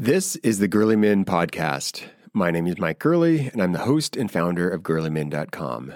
[0.00, 2.04] This is the Girly Men podcast.
[2.32, 5.92] My name is Mike Gurley, and I'm the host and founder of girlymen.com,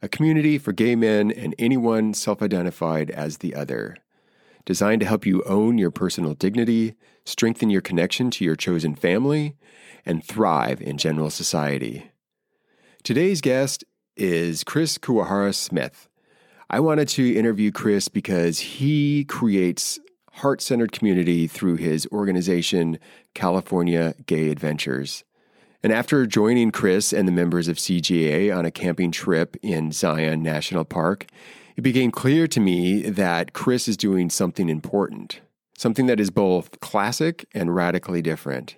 [0.00, 3.98] a community for gay men and anyone self identified as the other,
[4.64, 6.94] designed to help you own your personal dignity,
[7.26, 9.54] strengthen your connection to your chosen family,
[10.06, 12.10] and thrive in general society.
[13.02, 13.84] Today's guest
[14.16, 16.08] is Chris Kuwahara Smith.
[16.70, 20.00] I wanted to interview Chris because he creates
[20.36, 22.98] heart centered community through his organization,
[23.34, 25.24] California Gay Adventures.
[25.82, 30.42] And after joining Chris and the members of CGA on a camping trip in Zion
[30.42, 31.26] National Park,
[31.76, 35.40] it became clear to me that Chris is doing something important,
[35.76, 38.76] something that is both classic and radically different.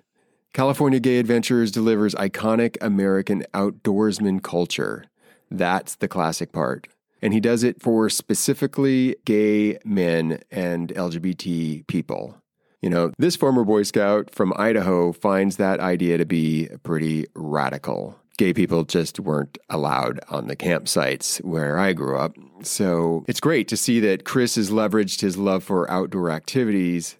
[0.53, 5.05] California Gay Adventures delivers iconic American outdoorsman culture.
[5.51, 6.87] That's the classic part.
[7.21, 12.37] And he does it for specifically gay men and LGBT people.
[12.81, 18.19] You know, this former Boy Scout from Idaho finds that idea to be pretty radical.
[18.37, 22.35] Gay people just weren't allowed on the campsites where I grew up.
[22.63, 27.15] So it's great to see that Chris has leveraged his love for outdoor activities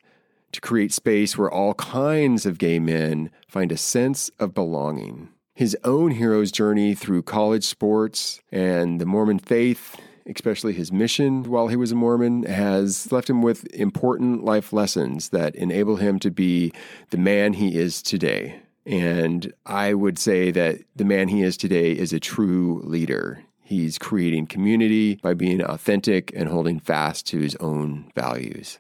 [0.52, 5.30] to create space where all kinds of gay men find a sense of belonging.
[5.56, 9.96] His own hero's journey through college sports and the Mormon faith
[10.28, 15.30] especially his mission while he was a Mormon, has left him with important life lessons
[15.30, 16.72] that enable him to be
[17.12, 18.60] the man he is today.
[18.86, 23.44] And I would say that the man he is today is a true leader.
[23.64, 28.80] He's creating community by being authentic and holding fast to his own values.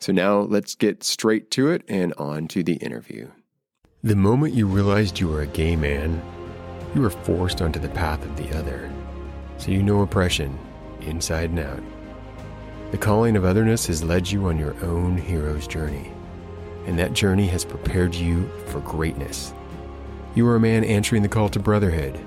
[0.00, 3.30] So now let's get straight to it and on to the interview.
[4.04, 6.22] The moment you realized you were a gay man,
[6.94, 8.92] you were forced onto the path of the other.
[9.56, 10.58] So you know oppression
[11.00, 11.82] inside and out.
[12.90, 16.12] The calling of otherness has led you on your own hero's journey,
[16.84, 19.54] and that journey has prepared you for greatness.
[20.34, 22.20] You are a man answering the call to brotherhood,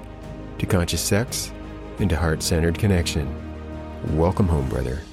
[0.57, 1.51] to conscious sex,
[1.99, 3.31] and to heart centered connection.
[4.17, 5.03] Welcome home, brother.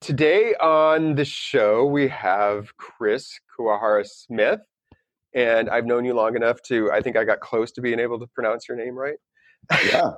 [0.00, 4.60] Today on the show, we have Chris Kuwahara Smith.
[5.34, 8.18] And I've known you long enough to, I think I got close to being able
[8.18, 9.18] to pronounce your name right.
[9.92, 10.12] Yeah,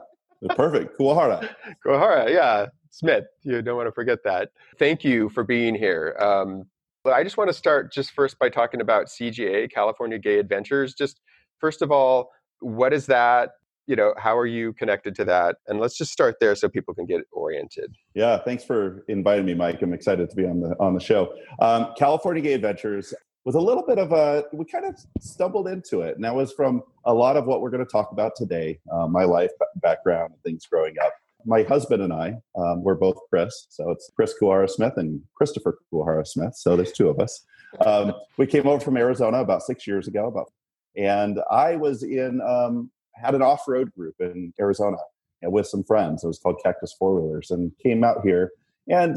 [0.51, 0.99] Perfect.
[0.99, 1.49] Kuwahara.
[1.87, 2.67] Kuwahara, yeah.
[2.91, 4.51] Smith, you don't want to forget that.
[4.79, 6.17] Thank you for being here.
[6.21, 6.65] Um,
[7.03, 10.95] but I just want to start just first by talking about CGA, California Gay Adventures.
[10.95, 11.21] Just
[11.59, 13.51] first of all, what is that?
[13.87, 15.57] You know, how are you connected to that?
[15.67, 17.95] And let's just start there so people can get oriented.
[18.15, 19.83] Yeah, thanks for inviting me, Mike.
[19.83, 21.35] I'm excited to be on the on the show.
[21.61, 23.13] Um, California Gay Adventures
[23.45, 26.53] was a little bit of a we kind of stumbled into it and that was
[26.53, 30.33] from a lot of what we're going to talk about today uh, my life background
[30.33, 31.13] and things growing up
[31.45, 35.79] my husband and i um, we're both chris so it's chris kuwahara smith and christopher
[35.93, 37.45] kuwahara smith so there's two of us
[37.85, 40.53] um, we came over from arizona about six years ago about
[40.97, 44.97] and i was in um, had an off-road group in arizona
[45.45, 48.53] with some friends it was called cactus four wheelers and came out here
[48.89, 49.17] and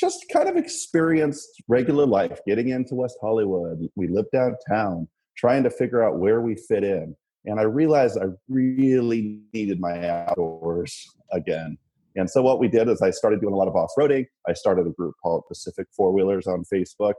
[0.00, 3.86] just kind of experienced regular life, getting into West Hollywood.
[3.96, 7.14] We lived downtown, trying to figure out where we fit in.
[7.44, 11.76] And I realized I really needed my outdoors again.
[12.16, 14.26] And so what we did is I started doing a lot of off-roading.
[14.48, 17.14] I started a group called Pacific Four Wheelers on Facebook.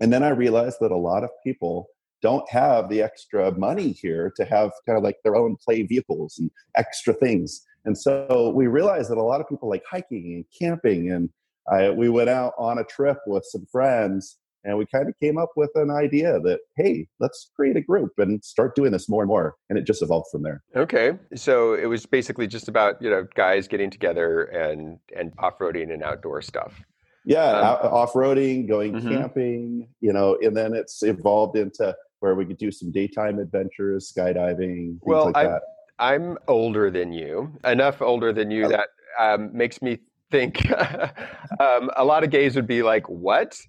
[0.00, 1.88] And then I realized that a lot of people
[2.22, 6.38] don't have the extra money here to have kind of like their own play vehicles
[6.38, 7.66] and extra things.
[7.84, 11.30] And so we realized that a lot of people like hiking and camping and
[11.70, 15.38] I, we went out on a trip with some friends and we kind of came
[15.38, 19.22] up with an idea that hey let's create a group and start doing this more
[19.22, 23.00] and more and it just evolved from there okay so it was basically just about
[23.00, 26.82] you know guys getting together and and off-roading and outdoor stuff
[27.24, 29.08] yeah um, off-roading going mm-hmm.
[29.08, 34.12] camping you know and then it's evolved into where we could do some daytime adventures
[34.16, 35.58] skydiving well like I'm,
[35.98, 38.68] I'm older than you enough older than you oh.
[38.68, 38.88] that
[39.18, 39.98] um, makes me
[40.30, 40.70] think
[41.60, 43.60] um, a lot of gays would be like, "What?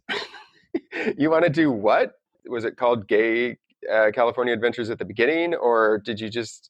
[1.17, 2.13] you want to do what?
[2.47, 3.57] Was it called Gay
[3.91, 6.69] uh, California Adventures at the beginning, or did you just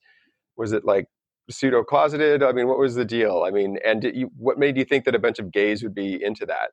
[0.57, 1.05] was it like
[1.49, 2.43] pseudo closeted?
[2.43, 3.43] I mean, what was the deal?
[3.45, 6.23] I mean, and you, what made you think that a bunch of gays would be
[6.23, 6.71] into that?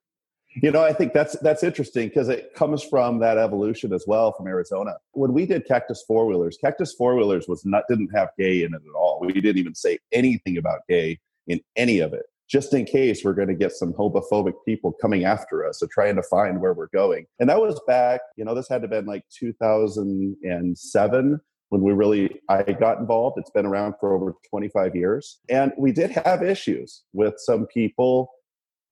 [0.62, 4.32] You know, I think that's that's interesting because it comes from that evolution as well
[4.32, 4.96] from Arizona.
[5.12, 8.74] When we did Cactus Four Wheelers, Cactus Four Wheelers was not didn't have gay in
[8.74, 9.20] it at all.
[9.20, 13.34] We didn't even say anything about gay in any of it just in case we're
[13.34, 16.88] going to get some homophobic people coming after us or trying to find where we're
[16.88, 17.26] going.
[17.38, 21.92] And that was back, you know, this had to have been like 2007 when we
[21.92, 23.38] really I got involved.
[23.38, 25.38] It's been around for over 25 years.
[25.50, 28.30] And we did have issues with some people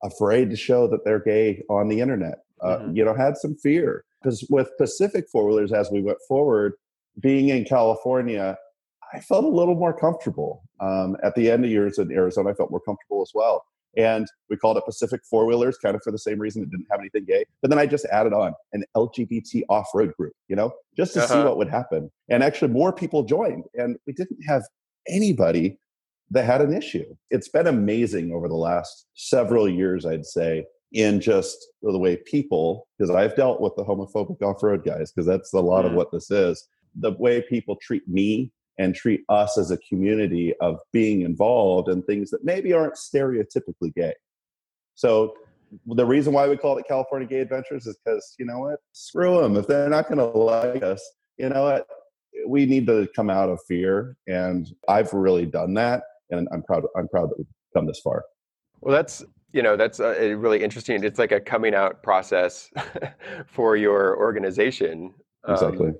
[0.03, 2.39] afraid to show that they're gay on the internet.
[2.61, 2.95] Uh, mm-hmm.
[2.95, 4.03] You know, had some fear.
[4.21, 6.73] Because with Pacific four wheelers, as we went forward,
[7.19, 8.57] being in California,
[9.13, 10.63] I felt a little more comfortable.
[10.79, 13.65] Um, at the end of years in Arizona, I felt more comfortable as well.
[13.95, 16.85] And we called it Pacific Four Wheelers, kind of for the same reason it didn't
[16.91, 17.45] have anything gay.
[17.61, 21.23] But then I just added on an LGBT off road group, you know, just to
[21.23, 21.33] uh-huh.
[21.33, 22.11] see what would happen.
[22.29, 23.63] And actually, more people joined.
[23.73, 24.63] And we didn't have
[25.07, 25.79] anybody
[26.31, 27.15] that had an issue.
[27.29, 32.87] It's been amazing over the last several years, I'd say, in just the way people,
[32.97, 35.89] because I've dealt with the homophobic off road guys, because that's a lot mm.
[35.89, 36.67] of what this is.
[36.95, 42.03] The way people treat me and treat us as a community of being involved in
[42.03, 44.13] things that maybe aren't stereotypically gay.
[44.95, 45.33] So
[45.85, 49.41] the reason why we call it California Gay Adventures is because you know what, screw
[49.41, 49.57] them.
[49.57, 51.03] If they're not going to like us,
[51.37, 51.87] you know what,
[52.47, 56.83] we need to come out of fear, and I've really done that, and I'm proud.
[56.95, 58.23] I'm proud that we've come this far.
[58.81, 61.03] Well, that's you know that's a, really interesting.
[61.03, 62.69] It's like a coming out process
[63.47, 65.13] for your organization.
[65.47, 65.89] Exactly.
[65.89, 65.95] Um,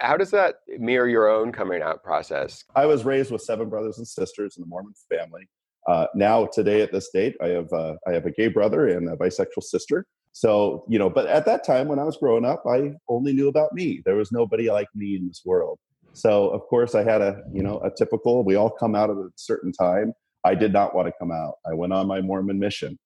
[0.00, 2.64] how does that mirror your own coming out process?
[2.76, 5.48] I was raised with seven brothers and sisters in a Mormon family.
[5.88, 9.08] Uh, now, today at this date, I have uh, I have a gay brother and
[9.08, 10.06] a bisexual sister.
[10.32, 13.48] So you know, but at that time when I was growing up, I only knew
[13.48, 14.02] about me.
[14.04, 15.78] There was nobody like me in this world.
[16.12, 18.44] So of course, I had a you know a typical.
[18.44, 20.12] We all come out at a certain time.
[20.44, 21.54] I did not want to come out.
[21.66, 22.98] I went on my Mormon mission.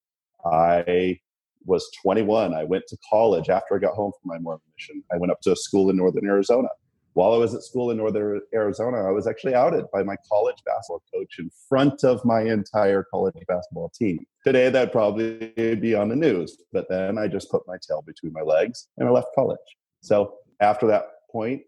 [0.44, 1.18] I
[1.64, 2.54] was 21.
[2.54, 5.02] I went to college after I got home from my Mormon mission.
[5.12, 6.68] I went up to a school in northern Arizona
[7.14, 10.56] while I was at school in northern Arizona, I was actually outed by my college
[10.64, 14.24] basketball coach in front of my entire college basketball team.
[14.44, 18.32] Today, that'd probably be on the news, but then I just put my tail between
[18.32, 19.58] my legs and I left college.
[20.00, 21.62] So after that point,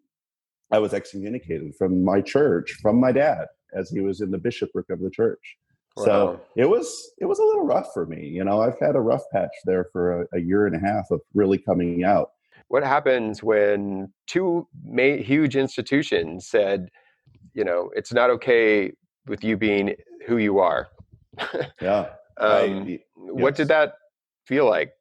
[0.72, 4.90] I was excommunicated from my church, from my dad, as he was in the bishopric
[4.90, 5.56] of the church.
[5.96, 6.04] Wow.
[6.04, 8.26] So it was it was a little rough for me.
[8.26, 11.10] You know, I've had a rough patch there for a, a year and a half
[11.10, 12.30] of really coming out
[12.68, 16.88] what happens when two ma- huge institutions said,
[17.52, 18.92] you know, it's not okay
[19.26, 19.94] with you being
[20.26, 20.88] who you are?
[21.80, 22.08] yeah.
[22.38, 23.00] um, I, yes.
[23.16, 23.94] What did that
[24.46, 24.92] feel like?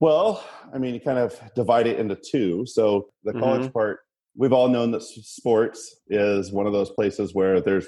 [0.00, 2.64] Well, I mean, you kind of divide it into two.
[2.66, 3.72] So the college mm-hmm.
[3.72, 4.00] part,
[4.38, 7.86] we've all known that sports is one of those places where there's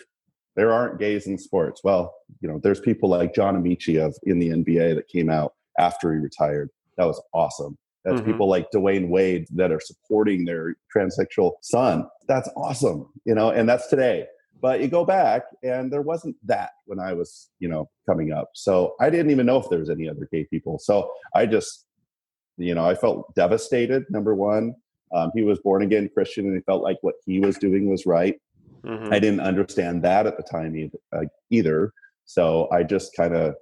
[0.56, 1.81] there aren't gays in sports.
[1.85, 5.55] Well, you know, there's people like John Amaechi of in the NBA that came out
[5.79, 6.69] after he retired.
[6.99, 7.79] That was awesome.
[8.05, 8.32] That's mm-hmm.
[8.32, 12.08] people like Dwyane Wade that are supporting their transsexual son.
[12.26, 14.26] That's awesome, you know, and that's today.
[14.61, 18.50] But you go back and there wasn't that when I was, you know, coming up.
[18.55, 20.79] So I didn't even know if there was any other gay people.
[20.79, 21.87] So I just,
[22.58, 24.05] you know, I felt devastated.
[24.11, 24.75] Number one,
[25.12, 28.07] um, he was born again Christian and he felt like what he was doing was
[28.07, 28.37] right.
[28.85, 29.12] Mm-hmm.
[29.12, 30.99] I didn't understand that at the time either.
[31.15, 31.93] Uh, either.
[32.25, 33.55] So I just kind of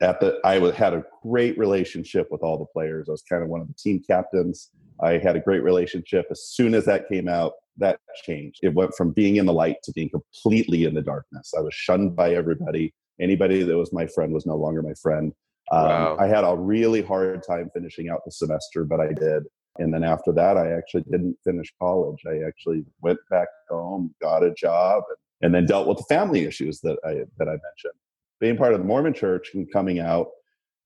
[0.00, 3.08] at the I had a great relationship with all the players.
[3.08, 4.70] I was kind of one of the team captains.
[5.00, 6.26] I had a great relationship.
[6.30, 8.60] As soon as that came out, that changed.
[8.62, 11.52] It went from being in the light to being completely in the darkness.
[11.56, 12.94] I was shunned by everybody.
[13.20, 15.32] Anybody that was my friend was no longer my friend.
[15.72, 16.16] Um, wow.
[16.20, 19.44] I had a really hard time finishing out the semester, but I did.
[19.78, 22.20] And then after that, I actually didn't finish college.
[22.26, 25.02] I actually went back home, got a job,
[25.42, 27.98] and then dealt with the family issues that I that I mentioned
[28.40, 30.28] being part of the Mormon church and coming out,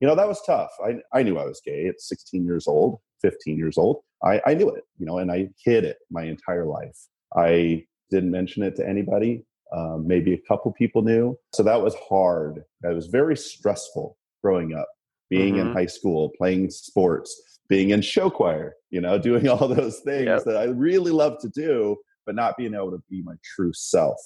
[0.00, 0.70] you know, that was tough.
[0.84, 4.02] I, I knew I was gay at 16 years old, 15 years old.
[4.22, 6.96] I, I knew it, you know, and I hid it my entire life.
[7.36, 9.44] I didn't mention it to anybody.
[9.74, 11.36] Um, maybe a couple people knew.
[11.52, 12.62] So that was hard.
[12.82, 14.88] That was very stressful growing up,
[15.28, 15.68] being mm-hmm.
[15.68, 20.26] in high school, playing sports, being in show choir, you know, doing all those things
[20.26, 20.44] yep.
[20.44, 21.96] that I really love to do,
[22.26, 24.18] but not being able to be my true self.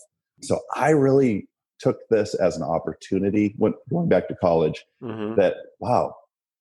[0.42, 1.48] So I really
[1.82, 5.34] took this as an opportunity when going back to college mm-hmm.
[5.34, 6.14] that wow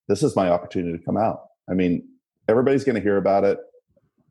[0.08, 2.06] this is my opportunity to come out i mean
[2.48, 3.58] everybody's going to hear about it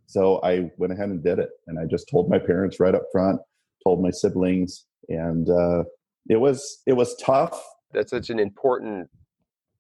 [0.06, 3.04] so i went ahead and did it and i just told my parents right up
[3.12, 3.40] front
[3.84, 5.84] told my siblings and uh,
[6.30, 9.10] it was it was tough that's such an important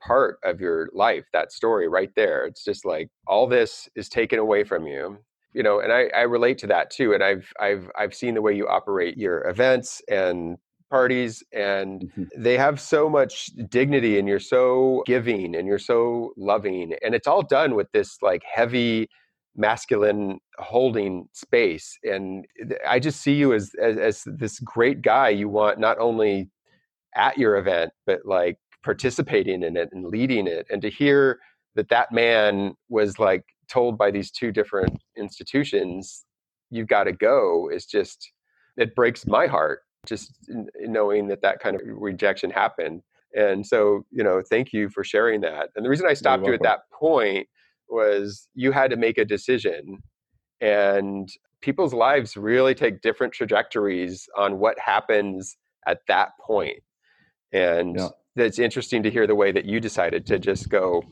[0.06, 4.40] part of your life that story right there it's just like all this is taken
[4.40, 5.18] away from you
[5.54, 8.42] you know and I, I relate to that too and i've i've i've seen the
[8.42, 10.58] way you operate your events and
[10.90, 12.24] parties and mm-hmm.
[12.38, 17.28] they have so much dignity and you're so giving and you're so loving and it's
[17.28, 19.08] all done with this like heavy
[19.56, 22.46] masculine holding space and
[22.88, 26.50] i just see you as, as, as this great guy you want not only
[27.16, 31.40] at your event but like participating in it and leading it and to hear
[31.76, 36.26] that that man was like told by these two different institutions
[36.70, 38.32] you've got to go is just
[38.78, 40.34] it breaks my heart just
[40.80, 43.02] knowing that that kind of rejection happened.
[43.36, 45.70] And so, you know, thank you for sharing that.
[45.76, 47.48] And the reason I stopped you at that point
[47.88, 50.00] was you had to make a decision
[50.60, 51.30] and
[51.62, 55.58] people's lives really take different trajectories on what happens
[55.88, 56.82] at that point
[57.52, 58.10] and yeah.
[58.36, 61.04] It's interesting to hear the way that you decided to just go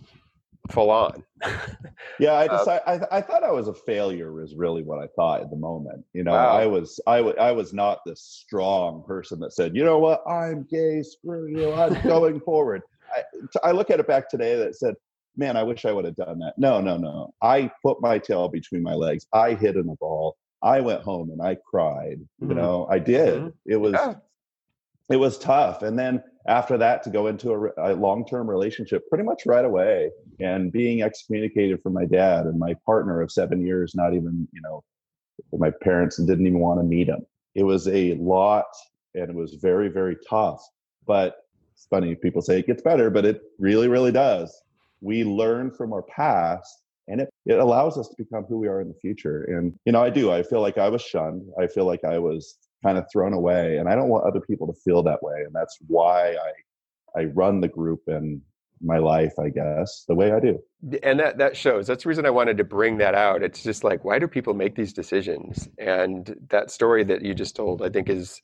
[0.69, 1.23] full on
[2.19, 5.07] yeah i decided um, I, I thought i was a failure was really what i
[5.15, 6.57] thought at the moment you know wow.
[6.57, 11.01] i was I was not the strong person that said you know what i'm gay
[11.01, 14.95] screw you i'm going forward I, I look at it back today that said
[15.39, 16.53] man, I wish I would have done that.
[16.57, 17.33] No, no, no.
[17.41, 19.25] I put my tail between my legs.
[19.33, 20.37] I hit in the ball.
[20.61, 22.19] I went home and I cried.
[22.41, 22.49] Mm-hmm.
[22.49, 23.39] You know, I did.
[23.39, 23.49] Mm-hmm.
[23.65, 24.15] It was yeah.
[25.09, 25.81] it was tough.
[25.81, 29.65] And then after that, to go into a, a long term relationship pretty much right
[29.65, 34.47] away, and being excommunicated from my dad and my partner of seven years, not even
[34.51, 34.83] you know,
[35.57, 37.25] my parents didn't even want to meet him.
[37.55, 38.67] It was a lot,
[39.15, 40.61] and it was very very tough.
[41.05, 41.37] But
[41.73, 44.53] it's funny people say it gets better, but it really really does
[45.01, 48.81] we learn from our past and it, it allows us to become who we are
[48.81, 51.67] in the future and you know i do i feel like i was shunned i
[51.67, 54.73] feel like i was kind of thrown away and i don't want other people to
[54.81, 58.41] feel that way and that's why i i run the group and
[58.81, 60.57] my life i guess the way i do.
[61.03, 61.87] And that that shows.
[61.87, 63.43] That's the reason i wanted to bring that out.
[63.43, 65.67] It's just like why do people make these decisions?
[65.77, 68.41] And that story that you just told i think is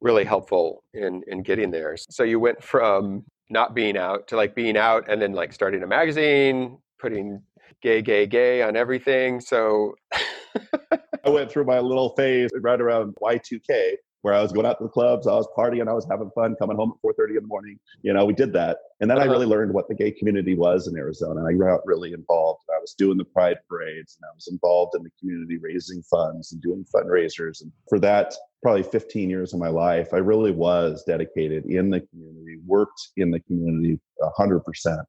[0.00, 1.96] really helpful in in getting there.
[1.98, 5.82] So you went from not being out to like being out and then like starting
[5.82, 7.42] a magazine, putting
[7.82, 9.40] gay, gay, gay on everything.
[9.40, 9.94] So
[11.26, 14.84] I went through my little phase right around Y2K where I was going out to
[14.84, 17.46] the clubs, I was partying, I was having fun, coming home at 4:30 in the
[17.46, 17.78] morning.
[18.02, 19.28] You know, we did that, and then uh-huh.
[19.28, 21.44] I really learned what the gay community was in Arizona.
[21.44, 22.62] And I got really involved.
[22.74, 26.52] I was doing the pride parades, and I was involved in the community, raising funds
[26.52, 27.62] and doing fundraisers.
[27.62, 32.00] And for that, probably 15 years of my life, I really was dedicated in the
[32.00, 35.06] community, worked in the community 100 percent.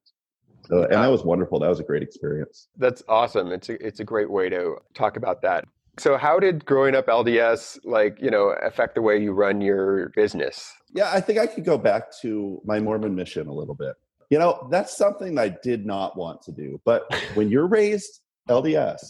[0.66, 1.58] So, and that was wonderful.
[1.58, 2.68] That was a great experience.
[2.76, 3.50] That's awesome.
[3.50, 5.64] It's a, it's a great way to talk about that.
[5.98, 10.10] So how did growing up LDS like, you know, affect the way you run your
[10.10, 10.72] business?
[10.94, 13.94] Yeah, I think I could go back to my Mormon mission a little bit.
[14.30, 16.80] You know, that's something I did not want to do.
[16.84, 19.00] But when you're raised LDS,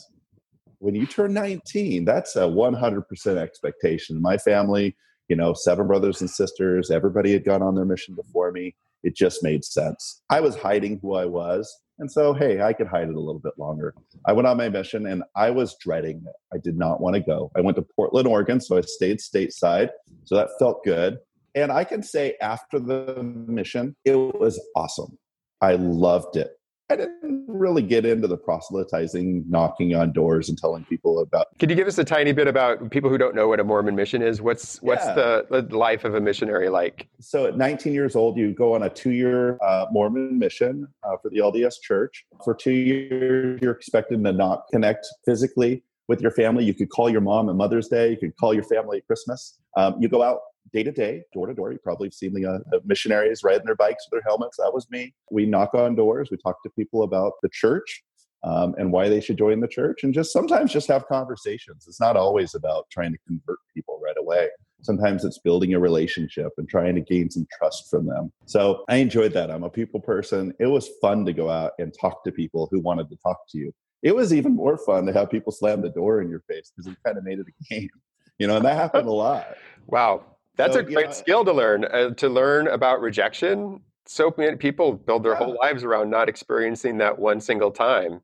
[0.78, 4.22] when you turn 19, that's a 100% expectation.
[4.22, 4.96] My family,
[5.28, 8.76] you know, seven brothers and sisters, everybody had gone on their mission before me.
[9.02, 10.22] It just made sense.
[10.30, 13.40] I was hiding who I was and so, hey, I could hide it a little
[13.40, 13.94] bit longer.
[14.24, 16.34] I went on my mission and I was dreading it.
[16.52, 17.50] I did not want to go.
[17.56, 19.90] I went to Portland, Oregon, so I stayed stateside.
[20.24, 21.18] So that felt good.
[21.54, 25.18] And I can say after the mission, it was awesome.
[25.60, 26.57] I loved it.
[26.90, 31.46] I didn't really get into the proselytizing, knocking on doors, and telling people about.
[31.58, 33.94] Could you give us a tiny bit about people who don't know what a Mormon
[33.94, 34.40] mission is?
[34.40, 35.14] What's what's yeah.
[35.14, 37.06] the, the, life of a missionary like?
[37.20, 41.28] So, at 19 years old, you go on a two-year uh, Mormon mission uh, for
[41.28, 42.24] the LDS Church.
[42.42, 46.64] For two years, you're expected to not connect physically with your family.
[46.64, 48.12] You could call your mom on Mother's Day.
[48.12, 49.58] You could call your family at Christmas.
[49.76, 50.40] Um, you go out
[50.72, 51.72] day to day, door to door.
[51.72, 54.56] You probably have seen the, uh, the, missionaries riding their bikes with their helmets.
[54.58, 55.14] That was me.
[55.30, 56.30] We knock on doors.
[56.30, 58.02] We talk to people about the church
[58.44, 61.86] um, and why they should join the church, and just sometimes just have conversations.
[61.88, 64.48] It's not always about trying to convert people right away.
[64.82, 68.32] Sometimes it's building a relationship and trying to gain some trust from them.
[68.46, 69.50] So I enjoyed that.
[69.50, 70.54] I'm a people person.
[70.60, 73.58] It was fun to go out and talk to people who wanted to talk to
[73.58, 73.72] you.
[74.02, 76.90] It was even more fun to have people slam the door in your face because
[76.90, 77.90] it kind of made it a game,
[78.38, 79.46] you know, and that happened a lot.
[79.90, 80.36] Wow.
[80.58, 81.84] That's so, a great know, skill to learn.
[81.84, 83.80] Uh, to learn about rejection.
[84.06, 85.38] So many people build their yeah.
[85.38, 88.20] whole lives around not experiencing that one single time.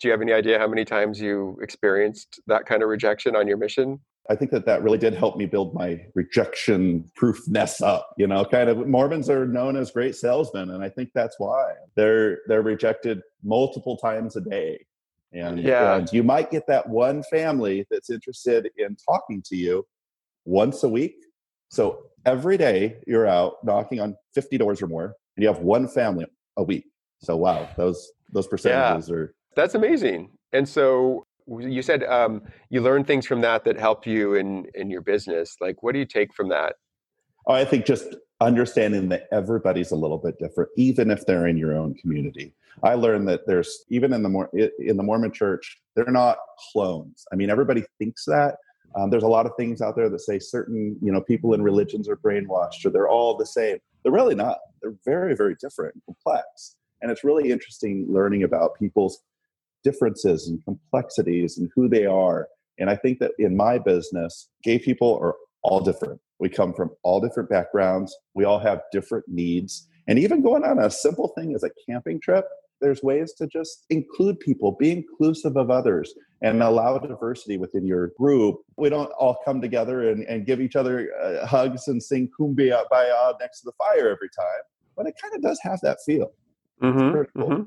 [0.00, 3.48] Do you have any idea how many times you experienced that kind of rejection on
[3.48, 4.00] your mission?
[4.28, 8.10] I think that that really did help me build my rejection proofness up.
[8.18, 11.72] You know, kind of Mormons are known as great salesmen, and I think that's why
[11.96, 14.84] they're they're rejected multiple times a day.
[15.32, 15.96] And, yeah.
[15.96, 19.86] and you might get that one family that's interested in talking to you
[20.44, 21.14] once a week
[21.72, 25.88] so every day you're out knocking on 50 doors or more, and you have one
[25.88, 26.26] family
[26.58, 26.84] a week.
[27.22, 30.30] So wow, those those percentages yeah, are that's amazing.
[30.52, 34.90] And so you said um, you learned things from that that help you in in
[34.90, 35.56] your business.
[35.60, 36.74] Like, what do you take from that?
[37.46, 41.56] Oh, I think just understanding that everybody's a little bit different, even if they're in
[41.56, 42.54] your own community.
[42.82, 46.36] I learned that there's even in the in the Mormon Church, they're not
[46.70, 47.24] clones.
[47.32, 48.56] I mean, everybody thinks that,
[48.94, 51.62] um, there's a lot of things out there that say certain, you know, people in
[51.62, 53.78] religions are brainwashed or they're all the same.
[54.02, 54.58] They're really not.
[54.80, 56.76] They're very, very different and complex.
[57.00, 59.22] And it's really interesting learning about people's
[59.82, 62.48] differences and complexities and who they are.
[62.78, 66.20] And I think that in my business, gay people are all different.
[66.38, 68.16] We come from all different backgrounds.
[68.34, 69.88] We all have different needs.
[70.08, 72.44] And even going on a simple thing as a camping trip,
[72.80, 78.08] there's ways to just include people, be inclusive of others, and allow diversity within your
[78.18, 78.56] group.
[78.76, 82.84] We don't all come together and, and give each other uh, hugs and sing kumbaya
[83.40, 84.62] next to the fire every time,
[84.96, 86.32] but it kind of does have that feel.
[86.82, 87.62] Mm-hmm, mm-hmm.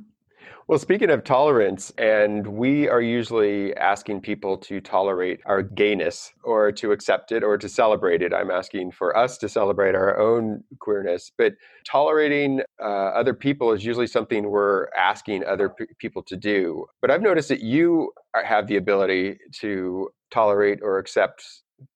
[0.67, 6.71] Well, speaking of tolerance, and we are usually asking people to tolerate our gayness or
[6.71, 8.33] to accept it or to celebrate it.
[8.33, 11.31] I'm asking for us to celebrate our own queerness.
[11.37, 11.53] But
[11.85, 16.87] tolerating uh, other people is usually something we're asking other p- people to do.
[16.99, 18.11] But I've noticed that you
[18.43, 21.43] have the ability to tolerate or accept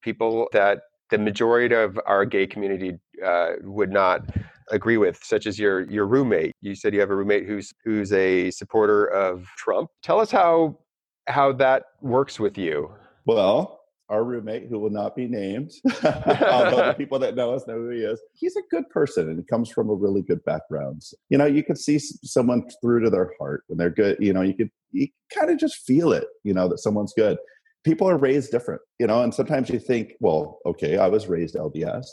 [0.03, 4.21] people that the majority of our gay community uh, would not
[4.71, 6.53] agree with, such as your your roommate.
[6.61, 9.89] You said you have a roommate who's who's a supporter of Trump.
[10.03, 10.77] Tell us how
[11.27, 12.91] how that works with you.
[13.25, 15.71] Well, our roommate, who will not be named,
[16.03, 19.37] although the people that know us know who he is, he's a good person and
[19.37, 21.03] he comes from a really good background.
[21.29, 24.17] You know, you can see someone through to their heart when they're good.
[24.19, 26.25] You know, you could you kind of just feel it.
[26.43, 27.37] You know that someone's good.
[27.85, 28.81] People are raised different.
[28.97, 32.05] You know, and sometimes you think, well, okay, I was raised LDS.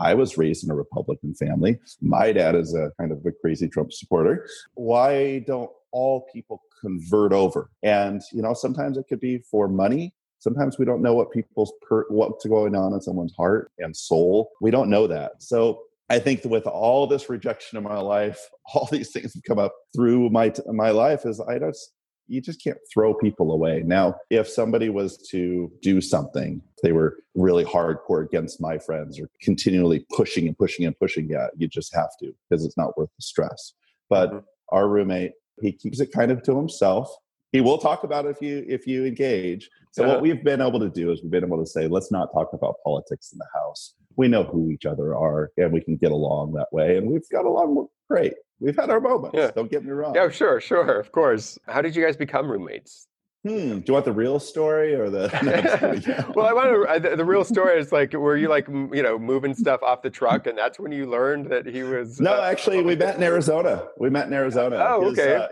[0.00, 1.78] I was raised in a Republican family.
[2.00, 4.46] My dad is a kind of a crazy Trump supporter.
[4.74, 7.70] Why don't all people convert over?
[7.82, 10.14] And you know, sometimes it could be for money.
[10.40, 14.50] Sometimes we don't know what people's per, what's going on in someone's heart and soul.
[14.60, 15.42] We don't know that.
[15.42, 19.58] So I think with all this rejection in my life, all these things have come
[19.58, 21.26] up through my my life.
[21.26, 21.92] Is I just
[22.28, 23.82] you just can't throw people away.
[23.84, 29.28] Now, if somebody was to do something, they were really hardcore against my friends or
[29.40, 33.10] continually pushing and pushing and pushing, yeah, you just have to because it's not worth
[33.16, 33.72] the stress.
[34.08, 34.38] But mm-hmm.
[34.70, 37.10] our roommate, he keeps it kind of to himself.
[37.50, 39.70] He will talk about it if you if you engage.
[39.92, 42.32] So what we've been able to do is we've been able to say, let's not
[42.32, 43.94] talk about politics in the house.
[44.16, 46.98] We know who each other are, and we can get along that way.
[46.98, 49.36] And we've got along great we've had our moments.
[49.36, 49.50] Yeah.
[49.50, 50.14] Don't get me wrong.
[50.14, 51.58] Yeah, sure, sure, of course.
[51.66, 53.06] How did you guys become roommates?
[53.46, 53.78] Hmm.
[53.78, 55.28] Do you want the real story or the?
[55.42, 57.08] No, well, I want to.
[57.08, 60.10] The, the, real story is like, were you like, you know, moving stuff off the
[60.10, 62.20] truck, and that's when you learned that he was?
[62.20, 63.88] No, uh, actually, we met in Arizona.
[63.96, 64.84] We met in Arizona.
[64.88, 65.22] Oh, okay.
[65.22, 65.48] His, uh,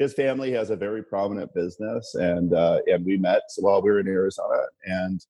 [0.00, 4.00] his family has a very prominent business, and uh, and we met while we were
[4.00, 5.24] in Arizona, and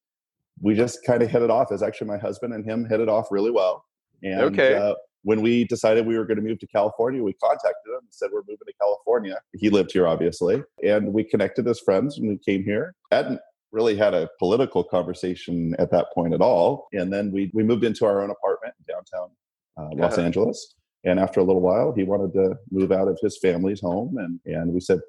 [0.63, 1.71] we just kind of hit it off.
[1.73, 3.85] As actually my husband and him hit it off really well.
[4.23, 4.95] And okay.
[5.23, 8.31] When we decided we were going to move to California, we contacted him and said
[8.33, 9.39] we're moving to California.
[9.55, 12.95] He lived here, obviously, and we connected as friends and we came here.
[13.11, 13.41] Hadn't
[13.73, 17.85] really had a political conversation at that point at all, and then we we moved
[17.85, 19.31] into our own apartment in downtown
[19.77, 20.23] uh, Los uh-huh.
[20.23, 20.75] Angeles.
[21.05, 24.41] And after a little while, he wanted to move out of his family's home, and
[24.47, 25.01] and we said,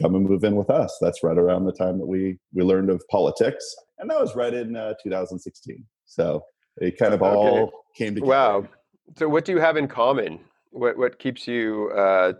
[0.00, 2.90] "Come and move in with us." That's right around the time that we we learned
[2.90, 3.64] of politics,
[3.98, 5.84] and that was right in uh, 2016.
[6.06, 6.42] So
[6.78, 7.30] it kind of okay.
[7.30, 8.30] all came together.
[8.30, 8.68] Wow.
[9.14, 10.40] So, what do you have in common?
[10.70, 12.32] What what keeps you uh,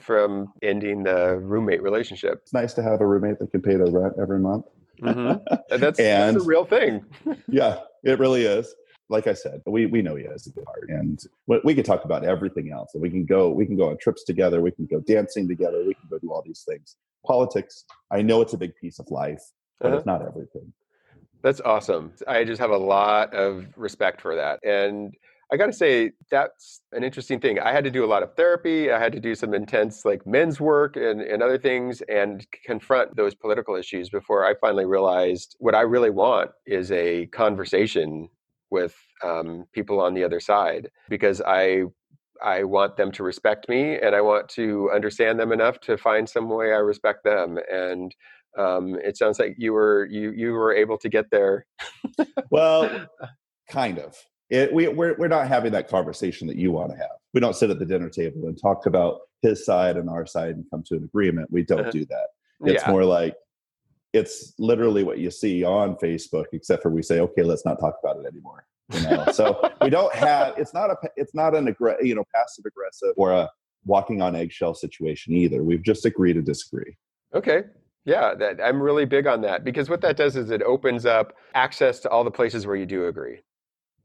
[0.00, 2.40] from ending the roommate relationship?
[2.42, 4.66] It's nice to have a roommate that can pay the rent every month.
[5.00, 5.54] Mm-hmm.
[5.70, 7.04] That's, and, that's a real thing.
[7.48, 8.74] yeah, it really is.
[9.10, 11.18] Like I said, we we know he has a good heart, and
[11.64, 12.90] we can talk about everything else.
[12.92, 14.60] And we can go we can go on trips together.
[14.60, 15.78] We can go dancing together.
[15.86, 16.96] We can go do all these things.
[17.26, 19.42] Politics, I know it's a big piece of life,
[19.80, 19.96] but uh-huh.
[19.96, 20.72] it's not everything.
[21.40, 22.12] That's awesome.
[22.26, 25.14] I just have a lot of respect for that, and
[25.50, 27.58] I got to say, that's an interesting thing.
[27.58, 28.92] I had to do a lot of therapy.
[28.92, 33.16] I had to do some intense, like men's work and, and other things and confront
[33.16, 38.28] those political issues before I finally realized what I really want is a conversation
[38.70, 41.84] with um, people on the other side because I
[42.42, 46.28] I want them to respect me and I want to understand them enough to find
[46.28, 47.58] some way I respect them.
[47.68, 48.14] And
[48.56, 51.66] um, it sounds like you were you you were able to get there.
[52.50, 53.08] well,
[53.70, 54.16] kind of
[54.50, 57.10] it, we, we're, we're not having that conversation that you want to have.
[57.34, 60.56] We don't sit at the dinner table and talk about his side and our side
[60.56, 61.50] and come to an agreement.
[61.50, 61.90] We don't uh-huh.
[61.90, 62.28] do that.
[62.64, 62.90] It's yeah.
[62.90, 63.36] more like
[64.12, 67.96] it's literally what you see on Facebook, except for we say, okay, let's not talk
[68.02, 68.64] about it anymore.
[68.92, 70.54] You know, so we don't have.
[70.56, 70.96] It's not a.
[71.16, 73.48] It's not an aggressive, you know, passive aggressive or a
[73.84, 75.62] walking on eggshell situation either.
[75.62, 76.96] We've just agreed to disagree.
[77.34, 77.64] Okay.
[78.04, 81.34] Yeah, that, I'm really big on that because what that does is it opens up
[81.54, 83.42] access to all the places where you do agree.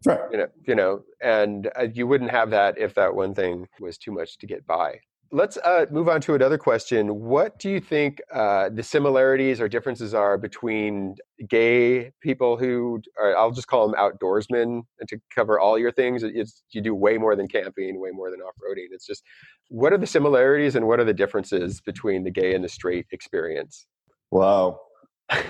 [0.06, 0.20] Right.
[0.32, 3.98] You know, you know, and uh, you wouldn't have that if that one thing was
[3.98, 5.00] too much to get by.
[5.32, 7.22] Let's uh, move on to another question.
[7.22, 11.16] What do you think uh, the similarities or differences are between
[11.50, 16.22] gay people who, are, I'll just call them outdoorsmen, and to cover all your things,
[16.22, 18.90] it's, you do way more than camping, way more than off roading.
[18.92, 19.24] It's just,
[19.70, 23.08] what are the similarities and what are the differences between the gay and the straight
[23.12, 23.88] experience?
[24.30, 24.82] Wow.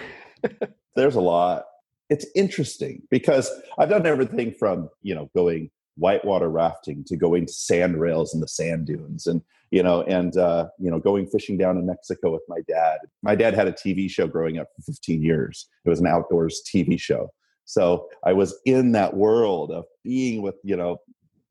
[0.95, 1.65] There's a lot
[2.09, 7.53] it's interesting because I've done everything from you know going whitewater rafting to going to
[7.53, 9.41] sand rails in the sand dunes and
[9.73, 12.99] you know, and uh, you know, going fishing down in Mexico with my dad.
[13.23, 15.67] My dad had a TV show growing up for 15 years.
[15.83, 17.31] It was an outdoors TV show.
[17.65, 20.97] So I was in that world of being with, you know,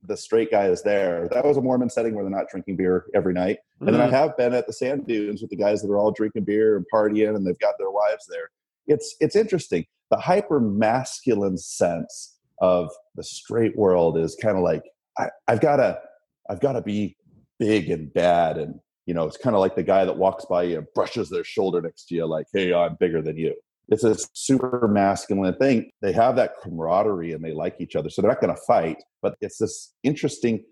[0.05, 1.29] the straight guys there.
[1.33, 3.57] That was a Mormon setting where they're not drinking beer every night.
[3.57, 3.88] Mm-hmm.
[3.88, 4.15] And then I mm-hmm.
[4.15, 6.87] have been at the sand dunes with the guys that are all drinking beer and
[6.95, 8.51] partying and they've got their wives there.
[8.87, 9.85] It's it's interesting.
[10.12, 14.83] The hyper masculine sense of the straight world is kind of like
[15.18, 16.01] I, I've gotta
[16.51, 17.16] I've gotta be
[17.59, 20.64] big and bad and you know it's kind of like the guy that walks by
[20.64, 23.55] you and brushes their shoulder next to you like hey i'm bigger than you.
[23.88, 25.90] It's a super masculine thing.
[26.03, 29.03] They have that camaraderie and they like each other so they're not going to fight
[29.22, 30.62] but it's this interesting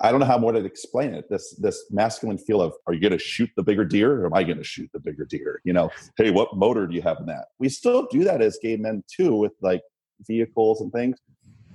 [0.00, 1.28] i don't know how more to explain it.
[1.28, 4.34] This this masculine feel of are you going to shoot the bigger deer or am
[4.34, 5.60] i going to shoot the bigger deer?
[5.64, 7.46] You know hey what motor do you have in that?
[7.58, 9.82] We still do that as gay men too with like
[10.26, 11.18] vehicles and things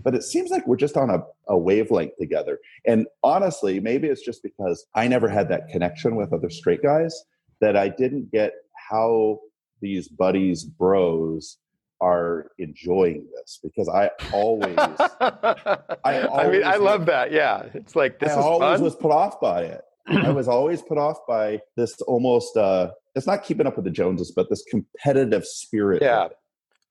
[0.04, 2.60] but it seems like we're just on a, a wavelength together.
[2.86, 7.24] And honestly, maybe it's just because I never had that connection with other straight guys
[7.62, 8.54] that I didn't get
[8.90, 9.40] how
[9.82, 11.58] these buddies, bros,
[12.04, 17.32] are enjoying this because I always, I, always I mean, I love that.
[17.32, 18.82] Yeah, it's like this I always fun.
[18.84, 19.82] was put off by it.
[20.08, 22.58] I was always put off by this almost.
[22.58, 26.02] uh It's not keeping up with the Joneses, but this competitive spirit.
[26.02, 26.28] Yeah.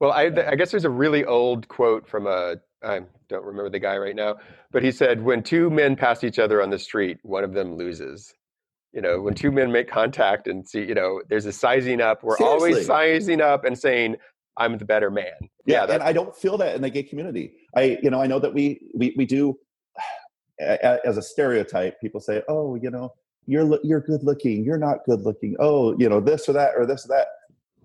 [0.00, 3.78] Well, I, I guess there's a really old quote from a I don't remember the
[3.78, 4.36] guy right now,
[4.72, 7.76] but he said, when two men pass each other on the street, one of them
[7.76, 8.34] loses.
[8.92, 12.22] You know, when two men make contact and see, you know, there's a sizing up.
[12.22, 12.54] We're Seriously.
[12.72, 14.16] always sizing up and saying,
[14.56, 15.32] I'm the better man.
[15.66, 17.54] Yeah, yeah and I don't feel that in the gay community.
[17.76, 19.58] I, you know, I know that we we we do
[20.60, 22.00] as a stereotype.
[22.00, 23.12] People say, "Oh, you know,
[23.46, 24.64] you're you're good looking.
[24.64, 25.56] You're not good looking.
[25.58, 27.28] Oh, you know, this or that or this or that."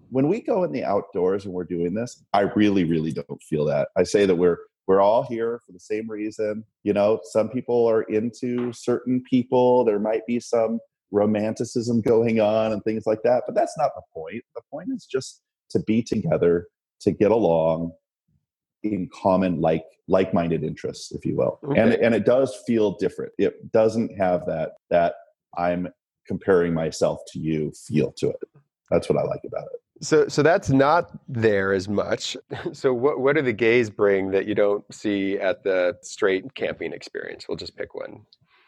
[0.09, 3.65] When we go in the outdoors and we're doing this, I really, really don't feel
[3.65, 3.89] that.
[3.97, 6.63] I say that we're we're all here for the same reason.
[6.83, 9.83] You know, some people are into certain people.
[9.83, 10.79] There might be some
[11.11, 14.43] romanticism going on and things like that, but that's not the point.
[14.55, 16.67] The point is just to be together,
[17.01, 17.91] to get along
[18.83, 21.59] in common like like-minded interests, if you will.
[21.63, 21.79] Okay.
[21.79, 23.33] And and it does feel different.
[23.37, 25.15] It doesn't have that that
[25.57, 25.87] I'm
[26.27, 28.49] comparing myself to you feel to it.
[28.91, 29.81] That's what I like about it.
[30.01, 32.37] So, so that's not there as much.
[32.73, 36.93] So, what what do the gays bring that you don't see at the straight camping
[36.93, 37.47] experience?
[37.47, 38.25] We'll just pick one.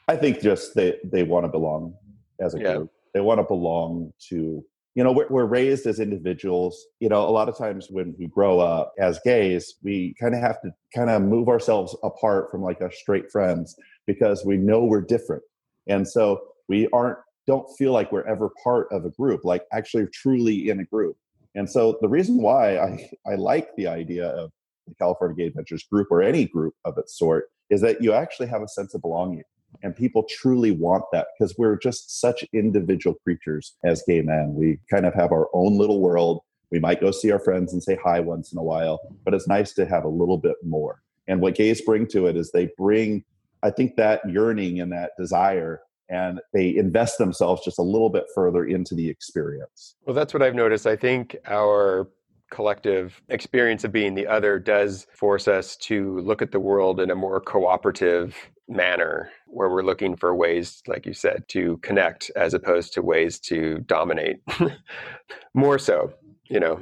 [0.07, 1.95] I think just they they want to belong
[2.39, 2.75] as a yeah.
[2.75, 2.91] group.
[3.13, 4.63] They want to belong to.
[4.95, 6.85] You know, we're, we're raised as individuals.
[6.99, 10.41] You know, a lot of times when we grow up as gays, we kind of
[10.41, 13.75] have to kind of move ourselves apart from like our straight friends
[14.07, 15.43] because we know we're different,
[15.87, 20.05] and so we aren't don't feel like we're ever part of a group, like actually
[20.13, 21.17] truly in a group.
[21.55, 24.51] And so the reason why I, I like the idea of
[24.87, 28.47] the California Gay Adventures group or any group of its sort is that you actually
[28.47, 29.43] have a sense of belonging.
[29.83, 34.53] And people truly want that because we're just such individual creatures as gay men.
[34.55, 36.41] We kind of have our own little world.
[36.71, 39.47] We might go see our friends and say hi once in a while, but it's
[39.47, 41.01] nice to have a little bit more.
[41.27, 43.23] And what gays bring to it is they bring,
[43.63, 48.25] I think, that yearning and that desire and they invest themselves just a little bit
[48.33, 49.95] further into the experience.
[50.05, 50.87] Well, that's what I've noticed.
[50.87, 52.07] I think our
[52.51, 57.11] collective experience of being the other does force us to look at the world in
[57.11, 58.35] a more cooperative
[58.67, 63.39] manner where we're looking for ways like you said to connect as opposed to ways
[63.39, 64.37] to dominate
[65.53, 66.13] more so
[66.49, 66.81] you know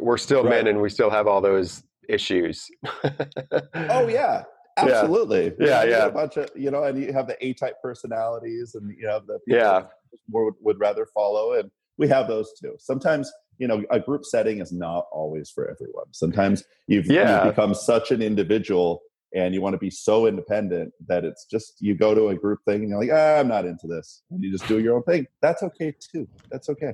[0.00, 0.50] we're still right.
[0.50, 2.68] men and we still have all those issues
[3.74, 4.44] oh yeah
[4.76, 5.52] Absolutely.
[5.58, 6.06] Yeah, yeah.
[6.06, 9.38] A bunch of you know, and you have the A-type personalities, and you have the
[9.46, 9.84] yeah
[10.28, 12.74] more would, would rather follow, and we have those too.
[12.78, 16.06] Sometimes you know a group setting is not always for everyone.
[16.12, 17.44] Sometimes you've, yeah.
[17.44, 19.00] you've become such an individual
[19.34, 22.60] and you want to be so independent that it's just you go to a group
[22.64, 25.02] thing and you're like, ah, I'm not into this, and you just do your own
[25.02, 25.26] thing.
[25.42, 26.28] That's okay too.
[26.50, 26.92] That's okay.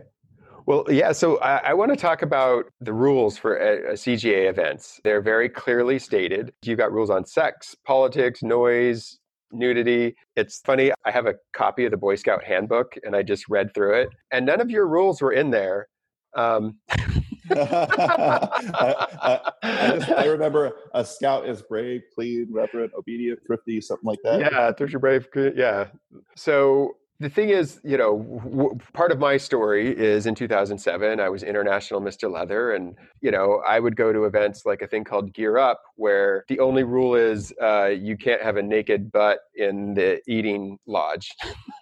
[0.66, 1.12] Well, yeah.
[1.12, 5.00] So I, I want to talk about the rules for a, a CGA events.
[5.04, 6.52] They're very clearly stated.
[6.62, 9.18] You've got rules on sex, politics, noise,
[9.52, 10.14] nudity.
[10.36, 10.92] It's funny.
[11.04, 14.08] I have a copy of the Boy Scout handbook, and I just read through it,
[14.30, 15.88] and none of your rules were in there.
[16.34, 16.78] Um,
[17.50, 24.06] I, I, I, just, I, remember a scout is brave, clean, reverent, obedient, thrifty, something
[24.06, 24.40] like that.
[24.40, 25.26] Yeah, thrifty, brave.
[25.56, 25.88] Yeah.
[26.36, 31.28] So the thing is, you know, w- part of my story is in 2007, I
[31.28, 32.32] was international Mr.
[32.32, 32.72] Leather.
[32.72, 36.44] And, you know, I would go to events like a thing called Gear Up, where
[36.48, 41.36] the only rule is uh, you can't have a naked butt in the eating lodge.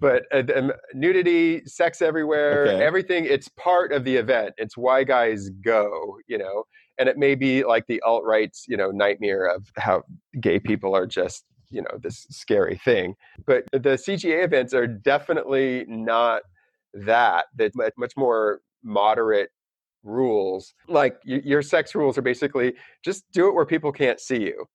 [0.00, 2.84] but uh, um, nudity, sex everywhere, okay.
[2.84, 4.54] everything, it's part of the event.
[4.58, 6.64] It's why guys go, you know,
[6.98, 10.02] and it may be like the alt right's, you know, nightmare of how
[10.40, 13.14] gay people are just you know this scary thing.
[13.46, 16.42] But the CGA events are definitely not
[16.94, 17.46] that.
[17.56, 19.50] That much more moderate
[20.02, 20.74] rules.
[20.88, 24.66] Like your sex rules are basically just do it where people can't see you.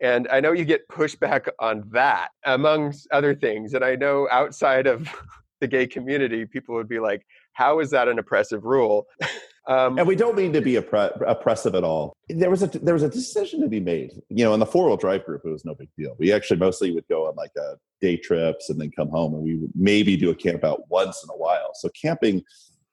[0.00, 3.74] And I know you get pushback on that, amongst other things.
[3.74, 5.08] And I know outside of
[5.60, 9.06] the gay community, people would be like, how is that an oppressive rule?
[9.68, 12.16] Um, and we don't mean to be oppre- oppressive at all.
[12.30, 14.12] There was a there was a decision to be made.
[14.30, 16.16] You know, in the four wheel drive group, it was no big deal.
[16.18, 19.34] We actually mostly would go on like a uh, day trips and then come home,
[19.34, 21.72] and we would maybe do a camp out once in a while.
[21.74, 22.42] So camping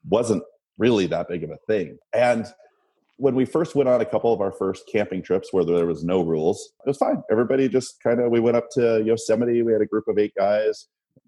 [0.09, 0.43] wasn't
[0.77, 1.97] really that big of a thing.
[2.13, 2.45] And
[3.17, 6.03] when we first went on a couple of our first camping trips where there was
[6.03, 7.23] no rules, it was fine.
[7.31, 9.61] Everybody just kind of we went up to Yosemite.
[9.61, 10.87] We had a group of eight guys.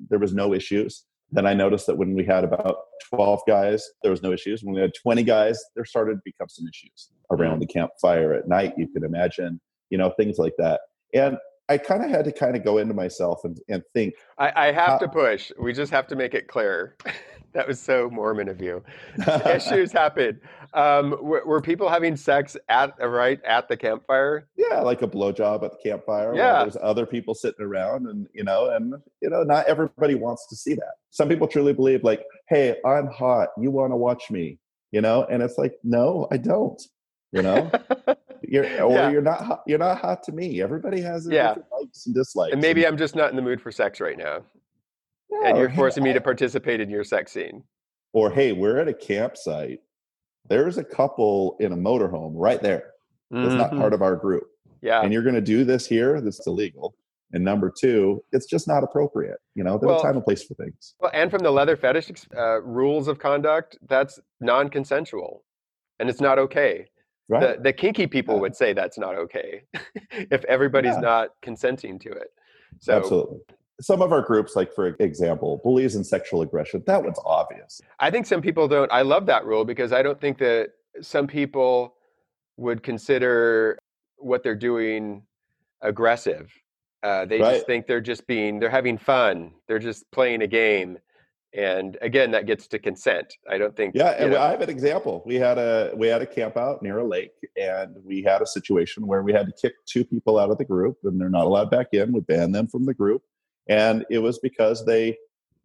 [0.09, 1.05] There was no issues.
[1.31, 2.77] Then I noticed that when we had about
[3.13, 4.63] 12 guys, there was no issues.
[4.63, 7.61] When we had 20 guys, there started to become some issues around mm.
[7.61, 8.73] the campfire at night.
[8.77, 10.81] You can imagine, you know, things like that.
[11.13, 11.37] And
[11.69, 14.13] I kind of had to kind of go into myself and, and think.
[14.37, 15.51] I, I have uh, to push.
[15.59, 16.95] We just have to make it clear.
[17.53, 18.83] that was so Mormon of you.
[19.45, 20.39] Issues happen.
[20.73, 24.47] Um, were, were, people having sex at right at the campfire?
[24.55, 26.35] Yeah, like a blowjob at the campfire.
[26.35, 30.47] Yeah, there's other people sitting around, and you know, and you know, not everybody wants
[30.49, 30.93] to see that.
[31.09, 33.49] Some people truly believe, like, "Hey, I'm hot.
[33.57, 34.59] You want to watch me?"
[34.91, 36.81] You know, and it's like, no, I don't.
[37.31, 37.71] You know.
[38.47, 39.09] you're or yeah.
[39.09, 40.61] you're not hot, you're not hot to me.
[40.61, 41.55] Everybody has yeah.
[41.71, 42.53] likes and dislikes.
[42.53, 44.43] And maybe and, I'm just not in the mood for sex right now.
[45.29, 47.63] Yeah, and you're forcing me to participate in your sex scene.
[48.13, 49.79] Or hey, we're at a campsite.
[50.49, 52.93] There's a couple in a motorhome right there.
[53.29, 53.57] That's mm-hmm.
[53.57, 54.43] not part of our group.
[54.81, 55.01] Yeah.
[55.01, 56.21] And you're going to do this here.
[56.21, 56.95] This is illegal.
[57.33, 59.39] And number two, it's just not appropriate.
[59.53, 60.95] You know, there's well, a time and place for things.
[61.01, 65.43] Well, and from the leather fetish uh, rules of conduct, that's non-consensual,
[65.99, 66.87] and it's not okay.
[67.29, 67.57] Right.
[67.57, 68.41] The, the kinky people yeah.
[68.41, 69.63] would say that's not okay
[70.11, 71.01] if everybody's yeah.
[71.01, 72.31] not consenting to it.
[72.79, 73.39] So absolutely.
[73.79, 76.83] Some of our groups, like for example, bullies and sexual aggression.
[76.87, 77.79] That one's obvious.
[77.99, 78.91] I think some people don't.
[78.91, 80.69] I love that rule because I don't think that
[81.01, 81.95] some people
[82.57, 83.77] would consider
[84.17, 85.23] what they're doing
[85.81, 86.51] aggressive.
[87.03, 87.55] Uh, they right.
[87.55, 89.51] just think they're just being, they're having fun.
[89.67, 90.97] They're just playing a game
[91.53, 93.33] and again that gets to consent.
[93.49, 94.41] I don't think yeah and know.
[94.41, 95.23] i have an example.
[95.25, 98.47] We had a we had a camp out near a lake and we had a
[98.47, 101.45] situation where we had to kick two people out of the group and they're not
[101.45, 102.11] allowed back in.
[102.11, 103.23] We banned them from the group.
[103.69, 105.17] And it was because they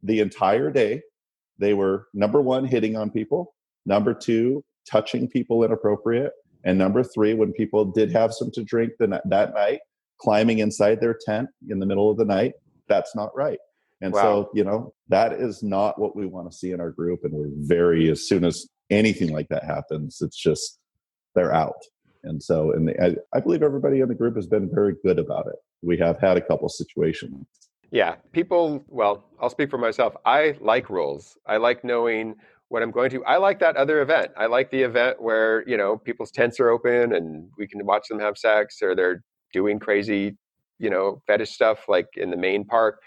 [0.02, 1.02] the entire day
[1.58, 3.54] they were number one hitting on people
[3.86, 6.32] number two touching people inappropriate
[6.64, 9.80] and number three when people did have some to drink the, that night
[10.18, 12.52] climbing inside their tent in the middle of the night
[12.88, 13.58] that's not right
[14.02, 14.20] and wow.
[14.20, 17.20] so, you know, that is not what we want to see in our group.
[17.22, 20.80] And we're very, as soon as anything like that happens, it's just
[21.34, 21.80] they're out.
[22.24, 25.20] And so, and the, I, I believe everybody in the group has been very good
[25.20, 25.56] about it.
[25.82, 27.46] We have had a couple situations.
[27.92, 30.14] Yeah, people, well, I'll speak for myself.
[30.24, 31.38] I like rules.
[31.46, 32.34] I like knowing
[32.68, 33.24] what I'm going to.
[33.24, 34.32] I like that other event.
[34.36, 38.08] I like the event where, you know, people's tents are open and we can watch
[38.08, 40.36] them have sex or they're doing crazy,
[40.78, 43.00] you know, fetish stuff like in the main park.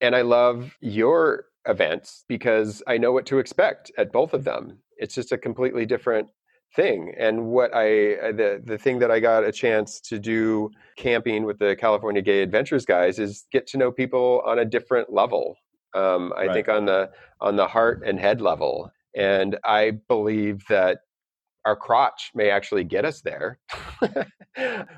[0.00, 4.78] And I love your events because I know what to expect at both of them.
[4.98, 6.28] It's just a completely different
[6.74, 7.14] thing.
[7.18, 11.44] And what I uh, the the thing that I got a chance to do camping
[11.44, 15.56] with the California Gay Adventures guys is get to know people on a different level.
[15.94, 16.52] Um, I right.
[16.52, 18.90] think on the on the heart and head level.
[19.16, 20.98] And I believe that
[21.64, 23.58] our crotch may actually get us there.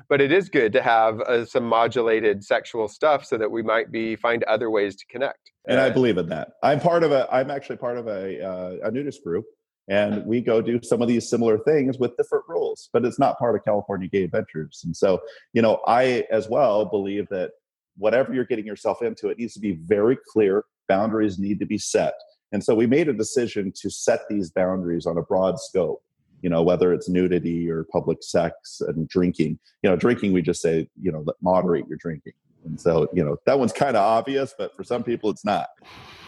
[0.09, 3.91] but it is good to have uh, some modulated sexual stuff so that we might
[3.91, 5.51] be find other ways to connect.
[5.67, 6.49] And I believe in that.
[6.63, 7.27] I'm part of a.
[7.31, 9.45] I'm actually part of a uh, a nudist group,
[9.89, 12.89] and we go do some of these similar things with different rules.
[12.93, 15.19] But it's not part of California Gay Adventures, and so
[15.53, 17.51] you know, I as well believe that
[17.97, 20.63] whatever you're getting yourself into, it needs to be very clear.
[20.87, 22.13] Boundaries need to be set.
[22.53, 26.01] And so we made a decision to set these boundaries on a broad scope
[26.41, 29.59] you know whether it's nudity or public sex and drinking.
[29.83, 32.33] You know drinking we just say you know moderate your drinking.
[32.65, 35.67] And so you know that one's kind of obvious but for some people it's not.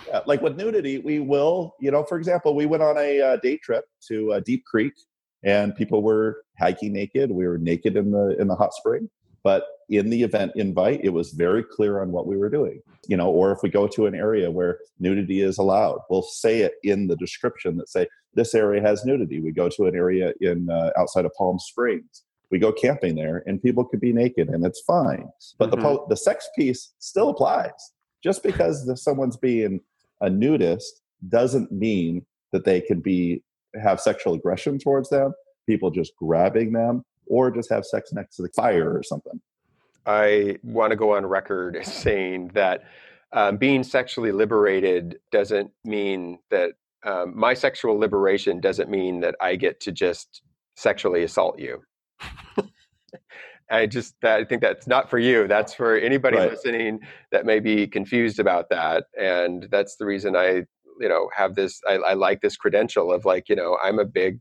[0.07, 3.37] Yeah, like with nudity we will you know for example we went on a uh,
[3.37, 4.93] day trip to uh, deep creek
[5.43, 7.31] and people were hiking naked.
[7.31, 9.09] We were naked in the in the hot spring
[9.43, 12.81] but in the event invite it was very clear on what we were doing.
[13.07, 16.61] You know or if we go to an area where nudity is allowed we'll say
[16.61, 19.39] it in the description that say this area has nudity.
[19.39, 23.43] We go to an area in uh, outside of palm springs we go camping there
[23.45, 25.29] and people could be naked and it's fine.
[25.57, 25.83] But mm-hmm.
[25.83, 27.93] the the sex piece still applies.
[28.23, 29.81] Just because someone's being
[30.21, 33.43] a nudist doesn't mean that they can be
[33.81, 35.33] have sexual aggression towards them
[35.67, 39.39] people just grabbing them or just have sex next to the fire or something.
[40.05, 42.83] I want to go on record as saying that
[43.31, 46.71] um, being sexually liberated doesn't mean that
[47.03, 50.41] um, my sexual liberation doesn't mean that I get to just
[50.75, 51.83] sexually assault you.
[53.71, 55.47] I just I think that's not for you.
[55.47, 56.51] That's for anybody right.
[56.51, 60.65] listening that may be confused about that, and that's the reason I
[60.99, 61.79] you know have this.
[61.87, 64.39] I, I like this credential of like you know I'm a big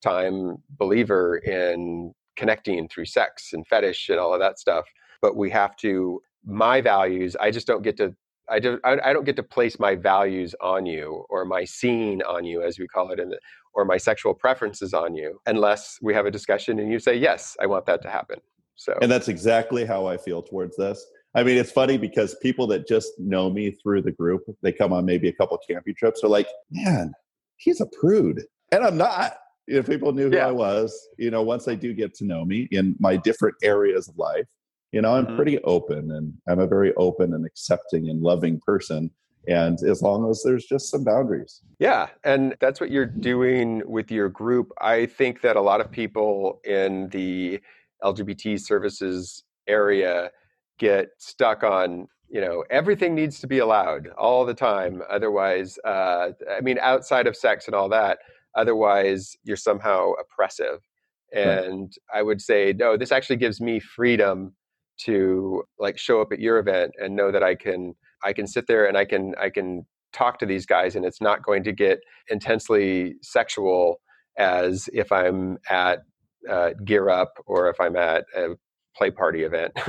[0.00, 4.86] time believer in connecting through sex and fetish and all of that stuff.
[5.20, 7.36] But we have to my values.
[7.38, 8.14] I just don't get to
[8.48, 12.44] I don't I don't get to place my values on you or my scene on
[12.44, 13.38] you as we call it in the,
[13.74, 17.56] or my sexual preferences on you unless we have a discussion and you say yes
[17.60, 18.38] I want that to happen.
[18.76, 21.04] So And that's exactly how I feel towards this.
[21.34, 24.92] I mean it's funny because people that just know me through the group they come
[24.92, 27.12] on maybe a couple camping trips are like man
[27.56, 29.36] he's a prude and I'm not
[29.68, 30.48] if people knew who yeah.
[30.48, 34.08] I was you know once they do get to know me in my different areas
[34.08, 34.46] of life
[34.92, 35.36] you know i'm mm-hmm.
[35.36, 39.10] pretty open and i'm a very open and accepting and loving person
[39.46, 44.10] and as long as there's just some boundaries yeah and that's what you're doing with
[44.10, 47.60] your group i think that a lot of people in the
[48.02, 50.30] lgbt services area
[50.78, 56.30] get stuck on you know everything needs to be allowed all the time otherwise uh,
[56.50, 58.18] i mean outside of sex and all that
[58.54, 60.80] otherwise you're somehow oppressive
[61.34, 62.18] and right.
[62.18, 64.54] i would say no this actually gives me freedom
[64.98, 68.66] to like show up at your event and know that I can I can sit
[68.66, 71.72] there and I can I can talk to these guys and it's not going to
[71.72, 74.00] get intensely sexual
[74.38, 76.00] as if I'm at
[76.50, 78.56] uh, Gear Up or if I'm at a
[78.96, 79.72] play party event.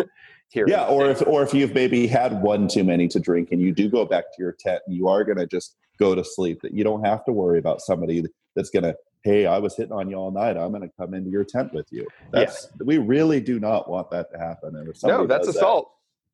[0.51, 3.61] Here yeah, or if or if you've maybe had one too many to drink and
[3.61, 6.23] you do go back to your tent and you are going to just go to
[6.23, 8.23] sleep, that you don't have to worry about somebody
[8.59, 8.93] that's going to
[9.23, 10.57] hey, I was hitting on you all night.
[10.57, 12.07] I'm going to come into your tent with you.
[12.31, 12.85] That's yeah.
[12.85, 14.75] we really do not want that to happen.
[14.75, 15.91] And if no, that's assault.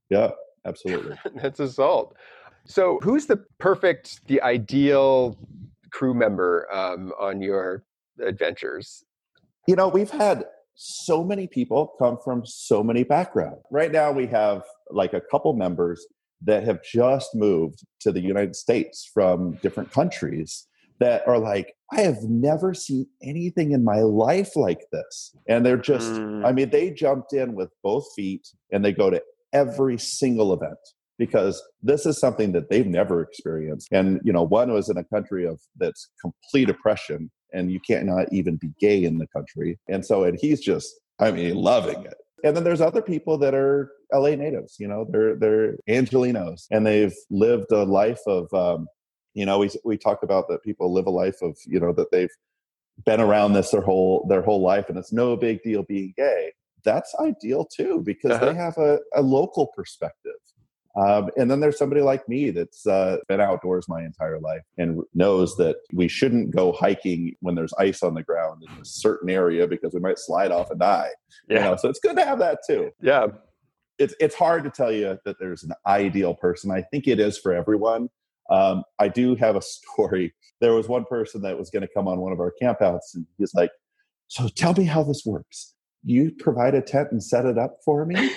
[0.09, 1.17] That, yeah, absolutely.
[1.41, 2.15] that's assault.
[2.65, 5.37] So, who's the perfect, the ideal
[5.91, 7.83] crew member um, on your
[8.23, 9.03] adventures?
[9.67, 13.61] You know, we've had so many people come from so many backgrounds.
[13.71, 16.05] Right now, we have like a couple members
[16.41, 20.67] that have just moved to the United States from different countries
[20.99, 25.35] that are like, I have never seen anything in my life like this.
[25.47, 26.45] And they're just, mm.
[26.45, 29.21] I mean, they jumped in with both feet and they go to
[29.53, 30.77] every single event
[31.17, 33.87] because this is something that they've never experienced.
[33.91, 38.05] And, you know, one was in a country of that's complete oppression and you can't
[38.05, 39.79] not even be gay in the country.
[39.87, 42.15] And so, and he's just, I mean, loving it.
[42.43, 46.85] And then there's other people that are LA natives, you know, they're they're Angelenos and
[46.85, 48.87] they've lived a life of um,
[49.35, 52.11] you know we we talk about that people live a life of you know that
[52.11, 52.35] they've
[53.05, 56.51] been around this their whole their whole life and it's no big deal being gay
[56.83, 58.45] that's ideal too because uh-huh.
[58.45, 60.33] they have a, a local perspective
[60.95, 65.01] um, and then there's somebody like me that's uh, been outdoors my entire life and
[65.13, 69.29] knows that we shouldn't go hiking when there's ice on the ground in a certain
[69.29, 71.09] area because we might slide off and die.
[71.49, 71.55] Yeah.
[71.55, 71.75] You know?
[71.75, 72.91] So it's good to have that too.
[73.01, 73.27] Yeah.
[73.97, 76.71] It's, it's hard to tell you that there's an ideal person.
[76.71, 78.09] I think it is for everyone.
[78.49, 80.33] Um, I do have a story.
[80.61, 83.25] There was one person that was going to come on one of our campouts, and
[83.37, 83.71] he's like,
[84.29, 85.73] "So tell me how this works.
[86.05, 88.31] You provide a tent and set it up for me,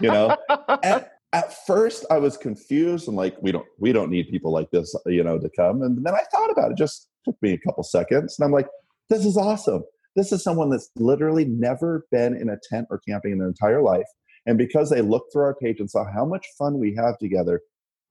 [0.00, 0.36] you know."
[0.84, 4.70] at, at first, I was confused and like, "We don't, we don't need people like
[4.70, 6.78] this, you know, to come." And then I thought about it.
[6.78, 8.68] Just took me a couple seconds, and I'm like,
[9.10, 9.82] "This is awesome.
[10.14, 13.82] This is someone that's literally never been in a tent or camping in their entire
[13.82, 14.06] life."
[14.46, 17.62] And because they looked through our page and saw how much fun we have together,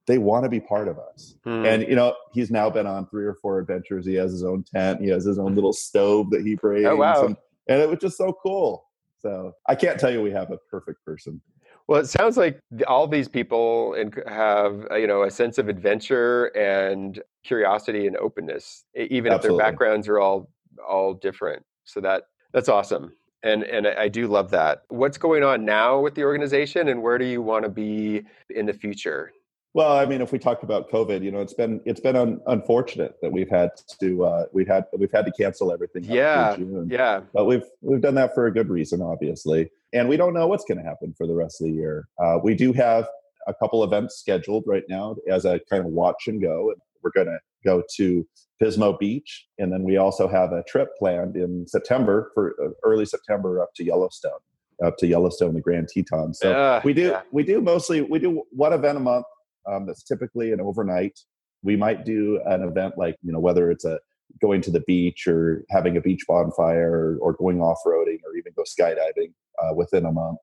[0.06, 1.36] they want to be part of us.
[1.44, 1.66] Hmm.
[1.66, 4.06] And you know, he's now been on three or four adventures.
[4.06, 5.02] He has his own tent.
[5.02, 6.86] He has his own little stove that he brings.
[6.86, 7.26] Oh wow!
[7.26, 7.38] And,
[7.68, 8.86] and it was just so cool.
[9.20, 11.42] So I can't tell you we have a perfect person.
[11.88, 13.96] Well, it sounds like all these people
[14.28, 19.36] have uh, you know a sense of adventure and curiosity and openness, even Absolutely.
[19.36, 20.50] if their backgrounds are all
[20.88, 21.66] all different.
[21.86, 23.14] So that that's awesome
[23.44, 24.84] and and I do love that.
[24.88, 28.66] What's going on now with the organization, and where do you want to be in
[28.66, 29.34] the future?
[29.76, 32.40] Well, I mean, if we talk about COVID, you know, it's been it's been un-
[32.46, 36.04] unfortunate that we've had to uh, we've had we've had to cancel everything.
[36.04, 36.56] Yeah,
[36.88, 37.22] yeah.
[37.34, 40.64] But we've we've done that for a good reason, obviously, and we don't know what's
[40.66, 42.08] going to happen for the rest of the year.
[42.24, 43.08] Uh, we do have
[43.48, 46.74] a couple events scheduled right now as a kind of watch and go.
[47.02, 48.28] We're going to go to
[48.62, 53.06] Pismo Beach, and then we also have a trip planned in September for uh, early
[53.06, 54.40] September up to Yellowstone,
[54.86, 56.38] up to Yellowstone, the Grand Tetons.
[56.40, 57.22] So we do yeah.
[57.32, 59.26] we do mostly we do one event a month
[59.72, 61.20] um, that's typically an overnight.
[61.64, 64.00] We might do an event like, you know, whether it's a
[64.42, 68.36] going to the beach or having a beach bonfire or, or going off roading or
[68.38, 70.40] even go skydiving uh, within a month.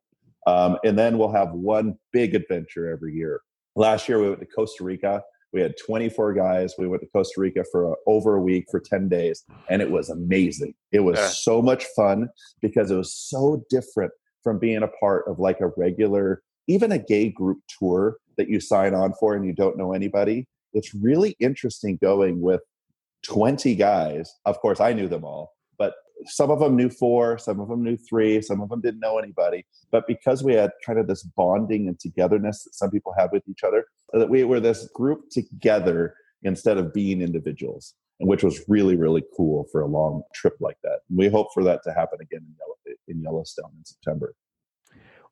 [0.46, 3.40] Um, and then we'll have one big adventure every year.
[3.76, 5.22] Last year, we went to Costa Rica.
[5.52, 6.74] We had 24 guys.
[6.78, 10.08] We went to Costa Rica for over a week for 10 days, and it was
[10.08, 10.74] amazing.
[10.92, 11.28] It was Yeah.
[11.28, 12.28] so much fun
[12.62, 14.12] because it was so different
[14.42, 18.60] from being a part of like a regular, even a gay group tour that you
[18.60, 20.46] sign on for and you don't know anybody.
[20.72, 22.60] It's really interesting going with
[23.24, 24.32] 20 guys.
[24.46, 25.94] Of course, I knew them all, but
[26.26, 29.18] some of them knew four, some of them knew three, some of them didn't know
[29.18, 29.66] anybody.
[29.90, 33.42] But because we had kind of this bonding and togetherness that some people have with
[33.48, 36.14] each other, that we were this group together
[36.44, 40.78] instead of being individuals, and which was really, really cool for a long trip like
[40.84, 41.00] that.
[41.08, 42.46] And we hope for that to happen again
[42.86, 44.34] in, in Yellowstone in September.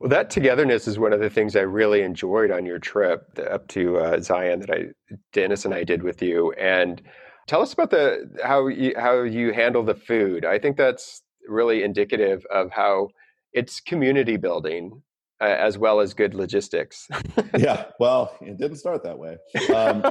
[0.01, 3.67] Well, that togetherness is one of the things I really enjoyed on your trip up
[3.69, 4.85] to uh, Zion that I,
[5.33, 6.53] Dennis and I did with you.
[6.53, 7.03] And
[7.49, 10.45] tell us about the how you how you handle the food.
[10.45, 13.09] I think that's really indicative of how
[13.53, 15.03] it's community building
[15.41, 17.09] uh, as well as good logistics.
[17.57, 19.37] yeah, well, it didn't start that way.
[19.75, 20.05] Um,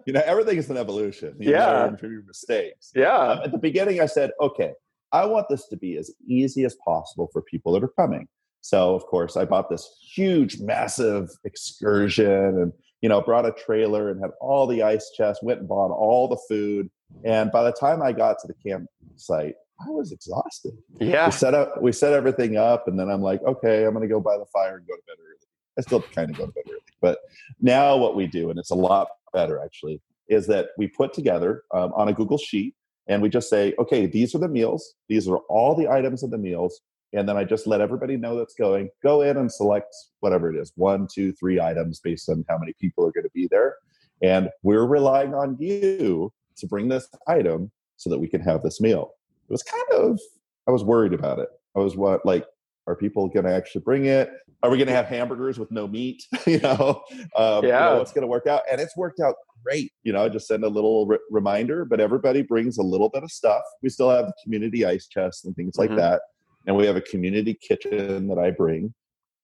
[0.06, 1.34] you know, everything is an evolution.
[1.38, 1.84] You Yeah.
[1.84, 2.92] learn from your mistakes.
[2.94, 4.72] yeah, Um, at the beginning, I said, okay,
[5.12, 8.26] I want this to be as easy as possible for people that are coming.
[8.66, 14.10] So, of course, I bought this huge, massive excursion and, you know, brought a trailer
[14.10, 16.90] and had all the ice chests, went and bought all the food.
[17.24, 20.72] And by the time I got to the campsite, I was exhausted.
[20.98, 24.08] yeah, We set up, we set everything up, and then I'm like, okay, I'm to
[24.08, 25.38] go by the fire and go to bed early.
[25.78, 27.20] I still kind of go to bed early, but
[27.60, 31.62] now what we do, and it's a lot better actually, is that we put together
[31.72, 32.74] um, on a Google sheet
[33.06, 34.94] and we just say, okay, these are the meals.
[35.08, 36.80] These are all the items of the meals.
[37.16, 38.90] And then I just let everybody know that's going.
[39.02, 42.74] Go in and select whatever it is one, two, three items based on how many
[42.78, 43.76] people are going to be there.
[44.22, 48.82] And we're relying on you to bring this item so that we can have this
[48.82, 49.12] meal.
[49.48, 50.20] It was kind of,
[50.68, 51.48] I was worried about it.
[51.74, 52.44] I was what, like,
[52.86, 54.30] are people going to actually bring it?
[54.62, 56.22] Are we going to have hamburgers with no meat?
[56.46, 57.02] you know,
[57.36, 57.86] um, you Yeah.
[57.86, 58.62] know, it's going to work out.
[58.70, 59.90] And it's worked out great.
[60.02, 63.22] You know, I just send a little re- reminder, but everybody brings a little bit
[63.22, 63.62] of stuff.
[63.82, 65.96] We still have the community ice chests and things like Mhm.
[65.96, 66.22] that.
[66.66, 68.92] And we have a community kitchen that I bring.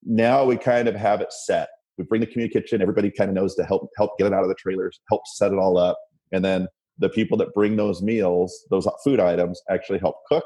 [0.04, 1.68] Now we kind of have it set.
[1.98, 2.82] We bring the community kitchen.
[2.82, 5.52] Everybody kind of knows to help help get it out of the trailers, help set
[5.52, 5.96] it all up,
[6.32, 6.66] and then
[6.98, 10.44] the people that bring those meals, those food items, actually help cook.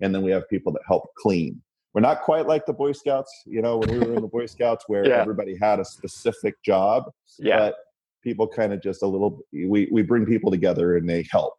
[0.00, 1.62] And then we have people that help clean.
[1.94, 4.46] We're not quite like the Boy Scouts, you know, when we were in the Boy
[4.54, 5.20] Scouts where Yeah.
[5.20, 7.04] everybody had a specific job
[7.38, 7.74] yeah, but
[8.22, 11.54] people kind of just a little we we bring people together and they help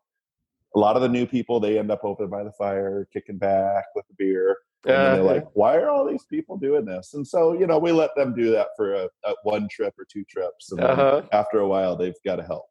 [0.76, 3.86] a lot of the new people they end up over by the fire kicking back
[3.96, 7.14] with the beer and then they're Uh, like why are all these people doing this
[7.14, 10.06] and so you know we let them do that for a, a one trip or
[10.12, 11.22] two trips and then uh-huh.
[11.32, 12.66] after a while they've got to help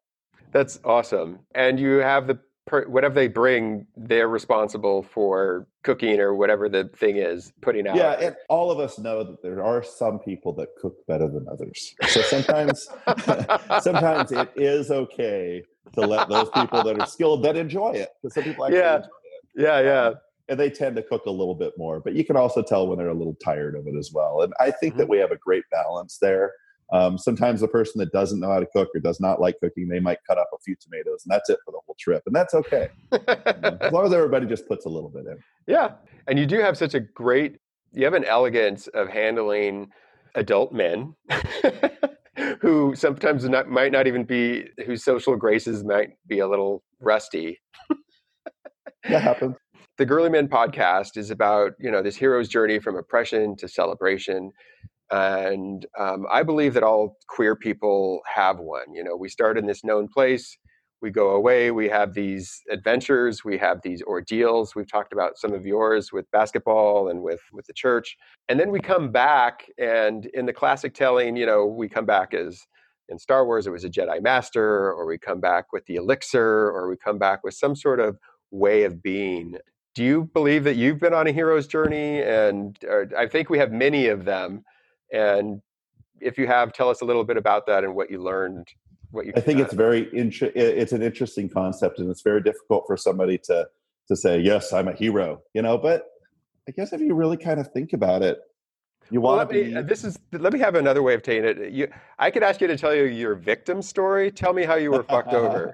[0.51, 1.39] That's awesome.
[1.55, 6.89] And you have the per, whatever they bring, they're responsible for cooking or whatever the
[6.95, 7.95] thing is, putting out.
[7.95, 11.45] yeah and all of us know that there are some people that cook better than
[11.49, 12.87] others so sometimes
[13.81, 15.63] sometimes it is okay
[15.93, 18.95] to let those people that are skilled that enjoy it because some people actually Yeah.
[18.97, 20.11] enjoy it yeah, yeah.
[20.49, 22.97] and they tend to cook a little bit more but you can also tell when
[22.97, 25.37] they're a little tired of it as well and i think that we have a
[25.37, 26.51] great balance there
[26.93, 29.89] um, sometimes the person that doesn't know how to cook or does not like cooking
[29.89, 32.33] they might cut up a few tomatoes and that's it for the whole trip and
[32.35, 35.91] that's okay you know, as long as everybody just puts a little bit in yeah.
[36.27, 37.57] And you do have such a great,
[37.91, 39.89] you have an elegance of handling
[40.35, 41.13] adult men
[42.61, 47.59] who sometimes not, might not even be, whose social graces might be a little rusty.
[49.09, 49.55] that happens
[49.97, 54.51] the Girly Men podcast is about you know this hero's journey from oppression to celebration,
[55.11, 58.93] and um, I believe that all queer people have one.
[58.93, 60.57] You know, we start in this known place,
[61.01, 64.75] we go away, we have these adventures, we have these ordeals.
[64.75, 68.17] We've talked about some of yours with basketball and with with the church,
[68.49, 72.33] and then we come back, and in the classic telling, you know, we come back
[72.33, 72.61] as
[73.09, 76.69] in Star Wars, it was a Jedi Master, or we come back with the elixir,
[76.71, 78.17] or we come back with some sort of
[78.51, 79.57] way of being
[79.97, 83.57] do you believe that you've been on a hero's journey and or, i think we
[83.57, 84.63] have many of them
[85.11, 85.59] and
[86.21, 88.67] if you have tell us a little bit about that and what you learned
[89.11, 92.83] what you i think it's very inter- it's an interesting concept and it's very difficult
[92.87, 93.67] for somebody to
[94.07, 96.05] to say yes i'm a hero you know but
[96.67, 98.39] i guess if you really kind of think about it
[99.09, 101.45] you well, want to me, be this is let me have another way of taking
[101.45, 101.71] it.
[101.71, 101.87] You
[102.19, 104.29] i could ask you to tell you your victim story.
[104.29, 105.73] Tell me how you were fucked over.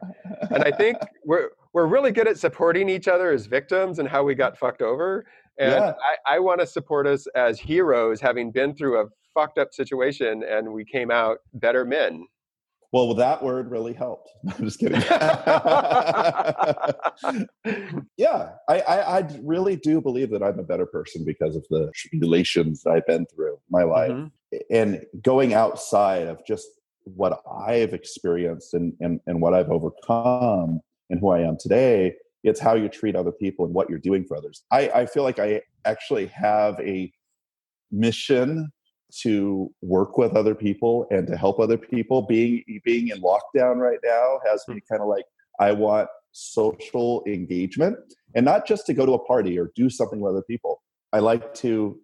[0.52, 4.24] And i think we're we're really good at supporting each other as victims and how
[4.24, 5.26] we got fucked over.
[5.58, 5.94] And Yeah.
[6.28, 10.44] i, I want to support us as heroes having been through a fucked up situation
[10.48, 12.28] and we came out better men
[12.94, 14.30] Well, that word really helped.
[14.48, 15.02] I'm just kidding.
[18.18, 21.91] yeah, I, I, I, really do believe that I'm a better person because of the
[21.96, 24.12] tribulations I've been through my life.
[24.12, 24.58] Mm-hmm.
[24.70, 26.68] And going outside of just
[27.06, 30.80] what I've experienced and, and, and what I've overcome
[31.10, 32.14] and who I am today,
[32.44, 34.66] it's how you treat other people and what you're doing for others.
[34.70, 37.12] I, I feel like I actually have a
[37.91, 38.72] mission
[39.22, 42.24] to work with other people and to help other people.
[42.24, 45.26] Being being in lockdown right now has me kind of like
[45.59, 47.97] I want social engagement
[48.36, 50.82] and not just to go to a party or do something with other people.
[51.11, 51.99] I like to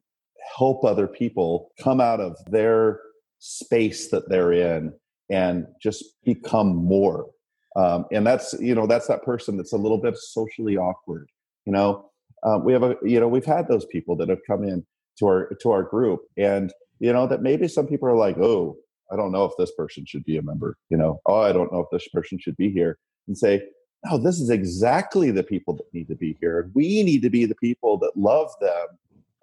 [0.58, 3.00] help other people come out of their
[3.40, 4.94] space that they're in
[5.30, 7.28] and just become more.
[7.76, 11.30] Um, and that's you know that's that person that's a little bit socially awkward.
[11.66, 12.10] You know,
[12.44, 14.86] um, we have a you know we've had those people that have come in
[15.20, 18.76] to our to our group and you know that maybe some people are like oh
[19.12, 21.72] i don't know if this person should be a member you know oh i don't
[21.72, 22.98] know if this person should be here
[23.28, 23.62] and say
[24.06, 27.46] no this is exactly the people that need to be here we need to be
[27.46, 28.88] the people that love them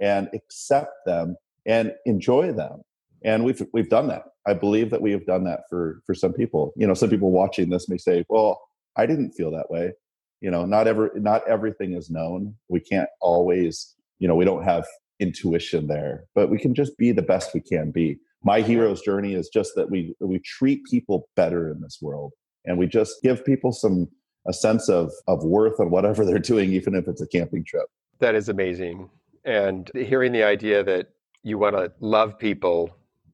[0.00, 1.36] and accept them
[1.66, 2.82] and enjoy them
[3.26, 4.22] and we've we've done that.
[4.46, 6.72] I believe that we have done that for for some people.
[6.76, 8.60] You know some people watching this may say well
[8.96, 9.92] i didn't feel that way.
[10.40, 12.54] You know not ever not everything is known.
[12.68, 14.86] We can't always you know we don't have
[15.20, 18.18] intuition there but we can just be the best we can be.
[18.44, 22.32] My hero's journey is just that we we treat people better in this world
[22.64, 24.08] and we just give people some
[24.46, 27.86] a sense of of worth on whatever they're doing even if it's a camping trip.
[28.20, 29.10] That is amazing
[29.44, 31.08] and hearing the idea that
[31.42, 32.90] you want to love people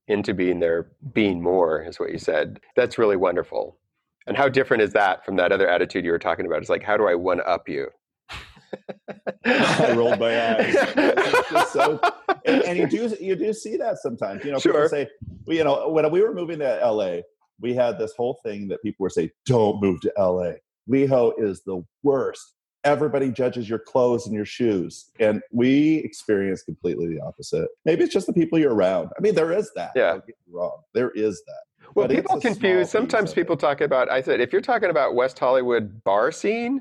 [0.09, 3.77] into being there being more is what you said that's really wonderful.
[4.27, 6.61] And how different is that from that other attitude you were talking about?
[6.61, 7.89] It's like how do i one up you
[9.45, 10.75] I rolled my eyes.
[11.73, 12.01] so,
[12.45, 14.45] and, and, you do you do see that sometimes.
[14.45, 14.73] You know, sure.
[14.73, 15.09] people say,
[15.47, 17.19] well, you know, when we were moving to LA,
[17.61, 20.53] we had this whole thing that people were saying, "Don't move to LA.
[20.89, 22.55] WeHo is the worst.
[22.85, 27.69] Everybody judges your clothes and your shoes." And we experienced completely the opposite.
[27.85, 29.11] Maybe it's just the people you're around.
[29.17, 29.93] I mean, there is that.
[29.97, 30.19] Yeah,
[30.51, 30.83] wrong.
[30.95, 31.63] There is that.
[31.95, 32.91] Well, but people confuse.
[32.91, 34.11] Sometimes people talk about.
[34.11, 36.81] I said, if you're talking about West Hollywood bar scene,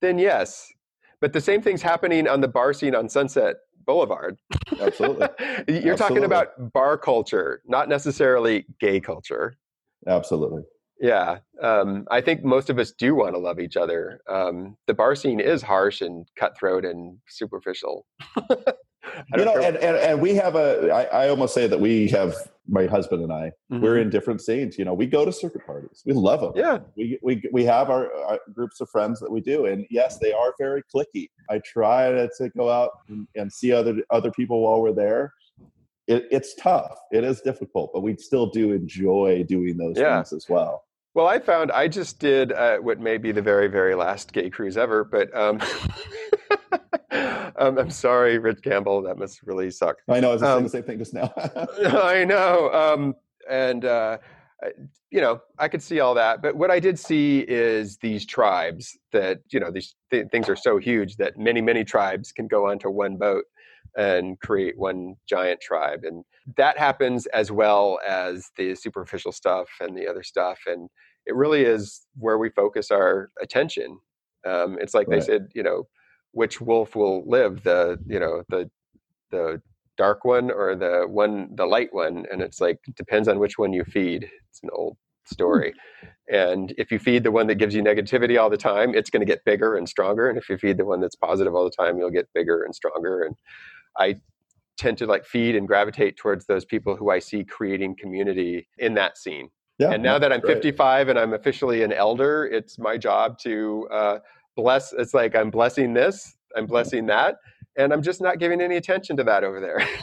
[0.00, 0.72] then yes,
[1.20, 3.56] but the same thing's happening on the bar scene on Sunset
[3.86, 4.38] Boulevard.
[4.80, 5.28] Absolutely.
[5.38, 5.96] You're Absolutely.
[5.96, 9.54] talking about bar culture, not necessarily gay culture.
[10.06, 10.62] Absolutely.
[11.00, 11.38] Yeah.
[11.62, 14.20] Um, I think most of us do want to love each other.
[14.28, 18.06] Um, the bar scene is harsh and cutthroat and superficial.
[19.36, 22.34] you know, and, and, and we have a, I, I almost say that we have,
[22.68, 23.80] my husband and I, mm-hmm.
[23.80, 24.76] we're in different scenes.
[24.78, 26.02] You know, we go to circuit parties.
[26.04, 26.52] We love them.
[26.56, 26.78] Yeah.
[26.96, 29.66] We, we, we have our, our groups of friends that we do.
[29.66, 31.30] And yes, they are very cliquey.
[31.48, 35.32] I try to, to go out and, and see other, other people while we're there.
[36.08, 36.98] It, it's tough.
[37.12, 40.16] It is difficult, but we still do enjoy doing those yeah.
[40.16, 40.84] things as well.
[41.16, 44.50] Well, I found I just did uh, what may be the very, very last gay
[44.50, 45.58] cruise ever, but um,
[47.58, 49.02] um, I'm sorry, Rich Campbell.
[49.02, 49.96] That must really suck.
[50.08, 50.30] I know.
[50.30, 51.32] I was um, saying the same thing just now.
[52.02, 52.70] I know.
[52.72, 53.14] Um,
[53.48, 54.18] and, uh,
[55.10, 56.42] you know, I could see all that.
[56.42, 60.56] But what I did see is these tribes that, you know, these th- things are
[60.56, 63.44] so huge that many, many tribes can go onto one boat
[63.96, 66.00] and create one giant tribe.
[66.04, 66.24] And
[66.56, 70.58] that happens as well as the superficial stuff and the other stuff.
[70.66, 70.88] And
[71.26, 73.98] it really is where we focus our attention.
[74.46, 75.20] Um, it's like right.
[75.20, 75.86] they said, you know,
[76.36, 78.70] which wolf will live the you know the
[79.30, 79.60] the
[79.96, 83.72] dark one or the one the light one and it's like depends on which one
[83.72, 84.28] you feed.
[84.50, 85.72] It's an old story.
[86.30, 89.26] And if you feed the one that gives you negativity all the time it's going
[89.26, 91.70] to get bigger and stronger and if you feed the one that's positive all the
[91.70, 93.22] time you'll get bigger and stronger.
[93.22, 93.34] And
[93.98, 94.16] i
[94.76, 98.92] tend to like feed and gravitate towards those people who i see creating community in
[98.92, 99.48] that scene.
[99.78, 100.56] Yeah, and now that i'm great.
[100.56, 104.18] 55 and i'm officially an elder it's my job to uh,
[104.56, 107.36] bless it's like i'm blessing this i'm blessing that
[107.76, 109.86] and i'm just not giving any attention to that over there.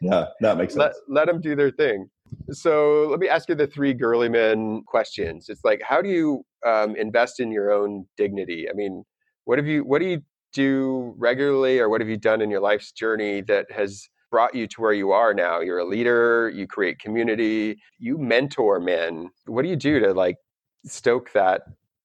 [0.00, 0.94] Yeah that makes sense.
[1.08, 2.08] let, let them do their thing.
[2.52, 5.48] So let me ask you the three girly men questions.
[5.48, 8.68] It's like how do you um, invest in your own dignity?
[8.70, 9.04] I mean
[9.44, 12.60] what have you what do you do regularly or what have you done in your
[12.60, 15.60] life's journey that has brought you to where you are now?
[15.60, 19.30] You're a leader you create community you mentor men.
[19.46, 20.36] What do you do to like
[20.84, 21.62] stoke that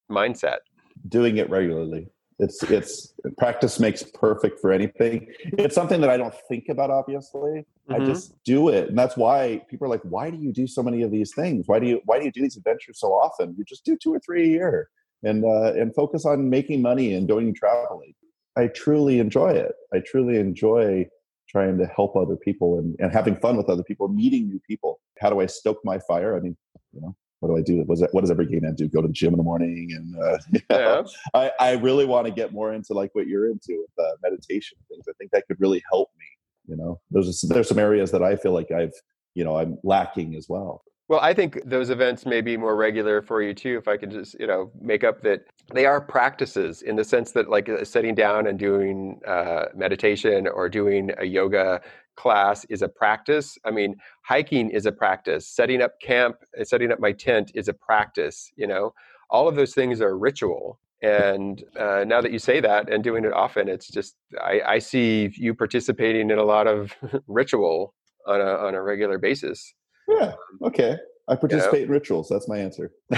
[0.09, 0.59] mindset
[1.07, 2.07] doing it regularly.
[2.39, 5.27] It's it's practice makes perfect for anything.
[5.43, 6.89] It's something that I don't think about.
[6.89, 7.93] Obviously, mm-hmm.
[7.93, 10.81] I just do it, and that's why people are like, "Why do you do so
[10.81, 11.67] many of these things?
[11.67, 13.55] Why do you why do you do these adventures so often?
[13.57, 14.89] You just do two or three a year,
[15.21, 18.13] and uh, and focus on making money and going traveling."
[18.55, 19.73] I truly enjoy it.
[19.93, 21.07] I truly enjoy
[21.49, 24.99] trying to help other people and, and having fun with other people, meeting new people.
[25.19, 26.35] How do I stoke my fire?
[26.35, 26.57] I mean,
[26.91, 27.83] you know, what do I do?
[27.89, 28.87] Was that, what does every gay man do?
[28.87, 30.37] Go to the gym in the morning, and uh,
[30.69, 31.03] yeah.
[31.33, 34.77] I, I really want to get more into like what you're into with uh, meditation
[34.79, 35.05] and things.
[35.09, 36.25] I think that could really help me.
[36.67, 38.93] You know, there's there's some areas that I feel like I've
[39.35, 40.85] you know I'm lacking as well.
[41.09, 43.77] Well, I think those events may be more regular for you too.
[43.77, 45.41] If I could just, you know, make up that
[45.73, 50.47] they are practices in the sense that, like, uh, sitting down and doing uh, meditation
[50.47, 51.81] or doing a yoga
[52.15, 53.57] class is a practice.
[53.65, 55.45] I mean, hiking is a practice.
[55.47, 58.51] Setting up camp, uh, setting up my tent is a practice.
[58.55, 58.93] You know,
[59.29, 60.79] all of those things are ritual.
[61.01, 64.79] And uh, now that you say that and doing it often, it's just I, I
[64.79, 66.95] see you participating in a lot of
[67.27, 67.93] ritual
[68.25, 69.73] on a on a regular basis.
[70.07, 70.33] Yeah.
[70.61, 70.97] Okay.
[71.27, 71.93] I participate you know?
[71.93, 72.29] in rituals.
[72.29, 72.91] That's my answer.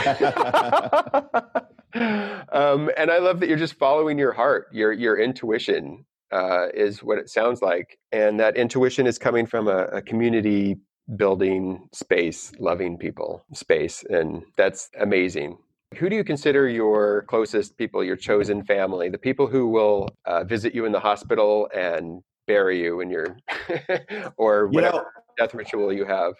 [2.51, 7.01] um, and I love that you're just following your heart, your your intuition uh, is
[7.01, 10.77] what it sounds like, and that intuition is coming from a, a community
[11.15, 15.57] building space, loving people space, and that's amazing.
[15.97, 20.43] Who do you consider your closest people, your chosen family, the people who will uh,
[20.43, 23.37] visit you in the hospital and bury you in your
[24.37, 25.05] or whatever you know,
[25.37, 26.33] death ritual you have?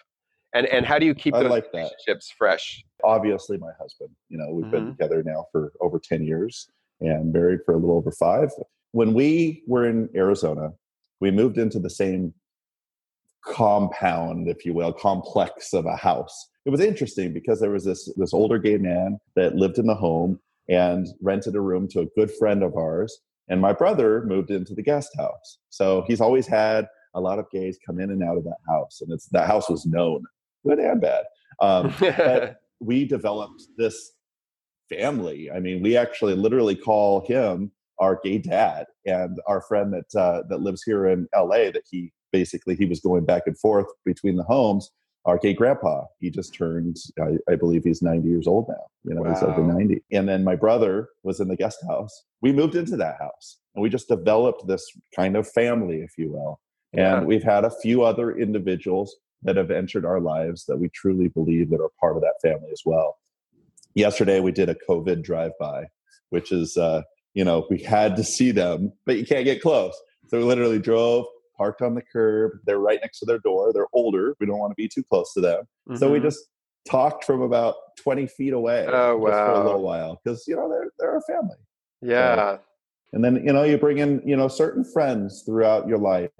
[0.54, 2.36] And and how do you keep those like relationships that.
[2.38, 2.84] fresh?
[3.04, 4.10] Obviously, my husband.
[4.28, 4.70] You know, we've mm-hmm.
[4.70, 6.68] been together now for over ten years
[7.00, 8.50] and married for a little over five.
[8.92, 10.70] When we were in Arizona,
[11.20, 12.32] we moved into the same
[13.44, 16.48] compound, if you will, complex of a house.
[16.64, 19.94] It was interesting because there was this this older gay man that lived in the
[19.94, 23.20] home and rented a room to a good friend of ours.
[23.48, 25.58] And my brother moved into the guest house.
[25.70, 29.00] So he's always had a lot of gays come in and out of that house.
[29.00, 30.24] And it's that house was known
[30.66, 31.24] good and bad.
[31.60, 34.12] Um, but we developed this
[34.88, 35.50] family.
[35.50, 40.42] I mean, we actually literally call him our gay dad, and our friend that uh,
[40.48, 41.70] that lives here in L.A.
[41.70, 44.90] That he basically he was going back and forth between the homes.
[45.24, 48.86] Our gay grandpa, he just turned, I, I believe he's 90 years old now.
[49.02, 49.34] You know, wow.
[49.34, 50.00] he's over 90.
[50.12, 52.22] And then my brother was in the guest house.
[52.42, 54.86] We moved into that house and we just developed this
[55.16, 56.60] kind of family, if you will.
[56.92, 57.20] And yeah.
[57.24, 61.70] we've had a few other individuals that have entered our lives that we truly believe
[61.70, 63.16] that are part of that family as well.
[63.94, 65.84] Yesterday, we did a COVID drive by,
[66.30, 69.94] which is, uh, you know, we had to see them, but you can't get close.
[70.28, 71.26] So we literally drove,
[71.56, 72.58] parked on the curb.
[72.66, 73.72] They're right next to their door.
[73.72, 74.36] They're older.
[74.40, 75.60] We don't want to be too close to them.
[75.88, 75.96] Mm-hmm.
[75.96, 76.26] So we mm-hmm.
[76.26, 76.40] just
[76.88, 79.30] talked from about 20 feet away oh, wow.
[79.30, 81.56] for a little while because, you know, they're, they're a family.
[82.02, 82.58] Yeah.
[83.12, 86.30] And then, you know, you bring in, you know, certain friends throughout your life.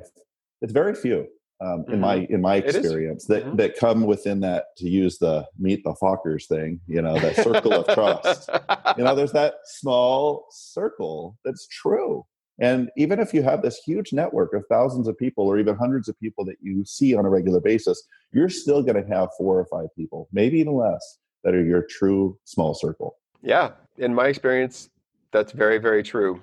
[0.61, 1.29] It's very few
[1.61, 1.95] um, mm-hmm.
[1.95, 3.57] in my in my experience that mm-hmm.
[3.57, 7.73] that come within that to use the meet the Fockers thing you know that circle
[7.73, 8.51] of trust.
[8.99, 12.25] You know there's that small circle that's true.
[12.59, 16.09] And even if you have this huge network of thousands of people or even hundreds
[16.09, 18.03] of people that you see on a regular basis
[18.33, 21.83] you're still going to have four or five people maybe even less that are your
[21.83, 23.17] true small circle.
[23.43, 23.73] Yeah.
[23.99, 24.91] In my experience
[25.33, 26.43] that's very very true.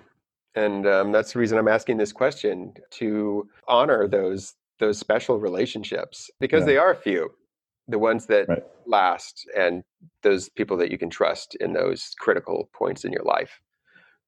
[0.55, 6.29] And um, that's the reason i'm asking this question to honor those those special relationships
[6.39, 6.65] because yeah.
[6.65, 7.31] they are few
[7.87, 8.63] the ones that right.
[8.85, 9.83] last and
[10.21, 13.61] those people that you can trust in those critical points in your life.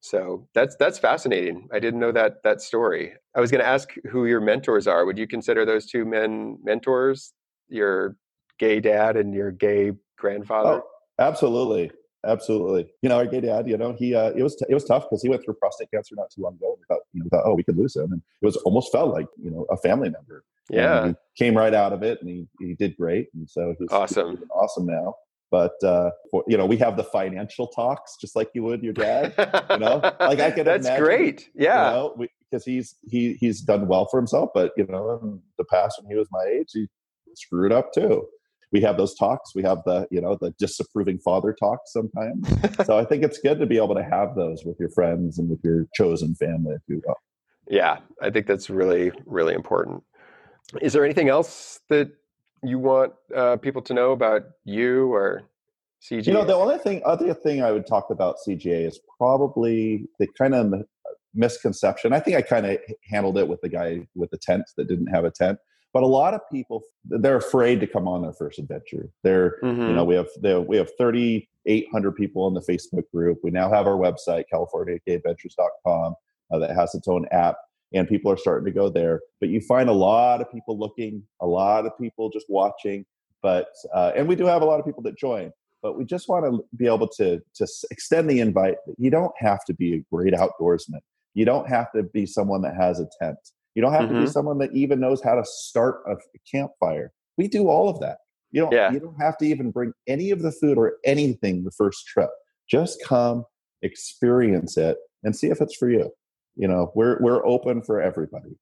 [0.02, 1.68] So that's that's fascinating.
[1.74, 3.14] I didn't know that that story.
[3.36, 5.06] I was going to ask who your mentors are.
[5.06, 7.34] Would you consider those two men mentors
[7.68, 8.16] your
[8.60, 10.82] gay dad and your gay oh, grandfather?
[10.84, 10.88] oh,
[11.20, 11.92] absolutely
[12.26, 12.88] absolutely.
[13.02, 15.04] You know, our gay dad, you know, he uh, it was t- it was tough
[15.04, 16.78] because he went through prostate cancer not too long ago.
[16.78, 19.14] We thought, you know, thought, oh, we could lose him, and it was almost felt
[19.14, 20.44] like you know a family member.
[20.70, 23.92] Yeah, He came right out of it, and he he did great, and so he's
[23.92, 25.16] awesome, he's awesome now.
[25.52, 28.94] But uh, for, you know, we have the financial talks just like you would your
[28.94, 29.34] dad.
[29.70, 30.66] You know, like I can.
[30.66, 31.50] That's imagine, great.
[31.56, 35.42] Yeah, because you know, he's he he's done well for himself, but you know, in
[35.58, 36.88] the past when he was my age, he
[37.36, 38.26] screwed up too
[38.76, 39.56] we have those talks.
[39.56, 42.46] We have the, you know, the disapproving father talks sometimes.
[42.86, 45.50] so I think it's good to be able to have those with your friends and
[45.50, 47.16] with your chosen family, if you will.
[47.70, 50.04] Yeah, I think that's really, really important.
[50.82, 52.12] Is there anything else that
[52.64, 55.44] you want uh, people to know about you or
[56.04, 56.28] CGA?
[56.28, 60.28] You know, the only thing, other thing I would talk about CGA is probably the
[60.38, 60.74] kind of
[61.34, 62.12] misconception.
[62.12, 62.78] I think I kind of
[63.10, 65.60] handled it with the guy with the tent that didn't have a tent
[65.96, 69.10] but a lot of people they're afraid to come on their first adventure.
[69.24, 69.82] They're mm-hmm.
[69.82, 70.28] you know we have
[70.68, 73.40] we have 3800 people in the facebook group.
[73.44, 76.16] We now have our website californiagaydventures.com
[76.52, 77.56] uh, that has its own app
[77.94, 79.22] and people are starting to go there.
[79.40, 83.06] But you find a lot of people looking a lot of people just watching
[83.42, 85.50] but uh, and we do have a lot of people that join
[85.82, 88.76] but we just want to be able to to extend the invite.
[88.98, 91.00] You don't have to be a great outdoorsman.
[91.36, 93.38] You don't have to be someone that has a tent
[93.76, 94.14] you don't have mm-hmm.
[94.14, 94.32] to be mm-hmm.
[94.32, 96.16] someone that even knows how to start a
[96.50, 97.12] campfire.
[97.38, 98.18] We do all of that.
[98.52, 98.92] You don't Yeah.
[98.92, 102.30] you don't have to even bring any of the food or anything the first trip.
[102.70, 103.46] Just come,
[103.82, 106.10] experience it, and see if it's for you.
[106.56, 108.58] You know, we're we're open for everybody.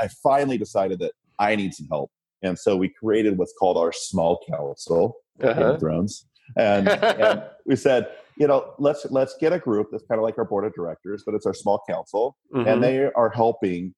[0.00, 2.10] I finally decided that I need some help.
[2.42, 5.74] And so we created what's called our small council, Game Uh-huh.
[5.74, 6.26] of Thrones.
[6.56, 10.36] And, and we said, you know, let's let's get a group that's kind of like
[10.38, 12.66] our board of directors, but it's our small council Mhm.
[12.66, 13.94] and they are helping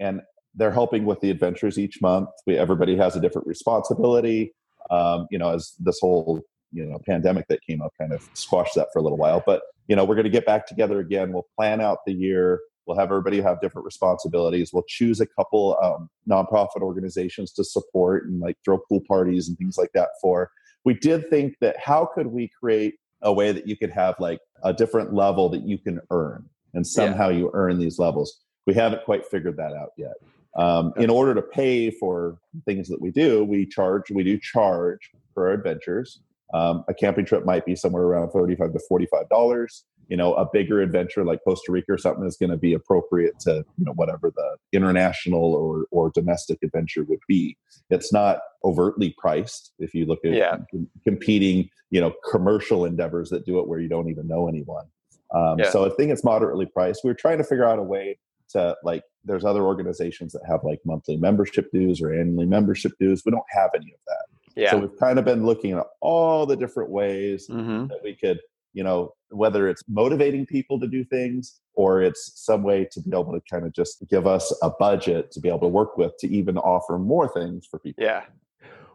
[0.00, 0.22] and
[0.54, 2.28] they're helping with the adventures each month.
[2.46, 4.52] We everybody has a different responsibility.
[4.90, 6.40] Um, you know as this whole
[6.72, 9.62] you know pandemic that came up kind of squashed that for a little while but
[9.88, 11.32] you know we're going to get back together again.
[11.32, 12.60] We'll plan out the year.
[12.86, 14.72] We'll have everybody have different responsibilities.
[14.72, 19.56] We'll choose a couple um, nonprofit organizations to support and like throw pool parties and
[19.58, 20.50] things like that for.
[20.84, 24.40] We did think that how could we create a way that you could have like
[24.64, 28.40] a different level that you can earn and somehow you earn these levels
[28.70, 30.12] we haven't quite figured that out yet.
[30.54, 35.10] Um, in order to pay for things that we do we charge we do charge
[35.34, 36.20] for our adventures.
[36.54, 39.84] Um, a camping trip might be somewhere around 35 to 45 dollars.
[40.08, 43.38] You know a bigger adventure like costa rica or something is going to be appropriate
[43.40, 47.56] to you know whatever the international or or domestic adventure would be.
[47.90, 50.56] It's not overtly priced if you look at Yeah.
[50.70, 54.86] com- competing you know commercial endeavors that do it where you don't even know anyone.
[55.32, 55.70] Um, Yeah.
[55.70, 57.02] so i think it's moderately priced.
[57.04, 58.18] We're trying to figure out a way
[58.52, 63.22] to like there's other organizations that have like monthly membership dues or annually membership dues
[63.24, 64.70] we don't have any of that Yeah.
[64.72, 68.40] so we've kind of been looking at all the different ways hmm that we could
[68.72, 73.10] you know whether it's motivating people to do things or it's some way to be
[73.10, 76.12] able to kind of just give us a budget to be able to work with
[76.18, 78.22] to even offer more things for people Yeah.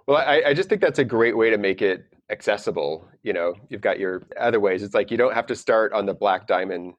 [0.07, 3.07] Well, I, I just think that's a great way to make it accessible.
[3.23, 4.83] You know, you've got your other ways.
[4.83, 6.93] It's like you don't have to start on the Black Diamond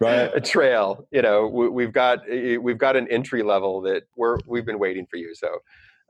[0.00, 0.30] Right.
[0.34, 1.06] A trail.
[1.10, 4.78] You know, we, we've got eh, we've got an entry level that we're we've been
[4.78, 5.34] waiting for you.
[5.34, 5.48] So,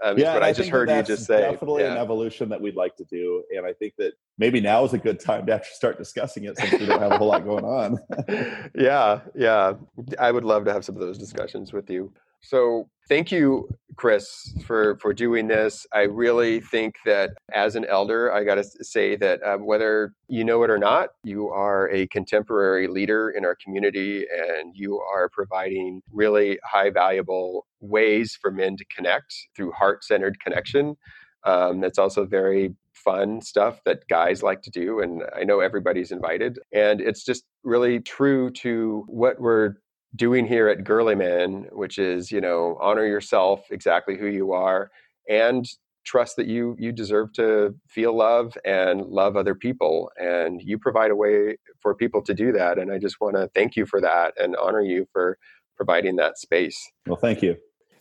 [0.03, 1.41] um, yeah, and what I, just that heard you just say.
[1.41, 4.93] definitely an evolution that we'd like to do and i think that maybe now is
[4.93, 7.45] a good time to actually start discussing it since we don't have a whole lot
[7.45, 7.99] going on
[8.75, 9.75] yeah, yeah.
[10.19, 12.13] I would love to have some of those discussions with you.
[12.45, 15.87] So thank you, Chris, for for doing this.
[15.95, 20.45] I really think that as an elder, I got to say that um, whether you
[20.45, 25.31] know it or not, you are a contemporary leader in our community, and you are
[25.31, 30.97] providing really high valuable ways for men to connect through heart centered connection.
[31.45, 36.13] Um, that's also very fun stuff that guys like to do and i know everybody's
[36.13, 39.75] invited and it's just really true to what we're
[40.17, 44.91] doing here at girly man which is you know honor yourself exactly who you are
[45.29, 45.67] and
[46.05, 50.11] trust that you you deserve to feel love and love other people.
[50.19, 52.79] And you provide a way for people to do that.
[52.79, 55.39] And i just want to thank you for that and honor you for
[55.77, 56.79] providing that space.
[57.07, 57.57] Well thank you.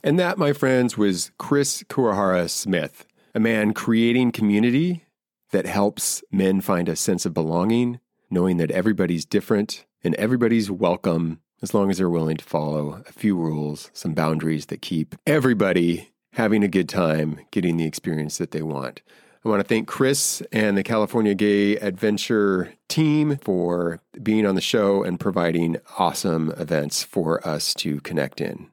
[0.05, 5.05] And that, my friends, was Chris Kurahara Smith, a man creating community
[5.51, 11.39] that helps men find a sense of belonging, knowing that everybody's different and everybody's welcome
[11.63, 16.09] as long as they're willing to follow a few rules, some boundaries that keep everybody
[16.33, 19.01] having a good time, getting the experience that they want.
[19.45, 24.61] I want to thank Chris and the California Gay Adventure team for being on the
[24.61, 28.67] show and providing awesome events for us to connect in.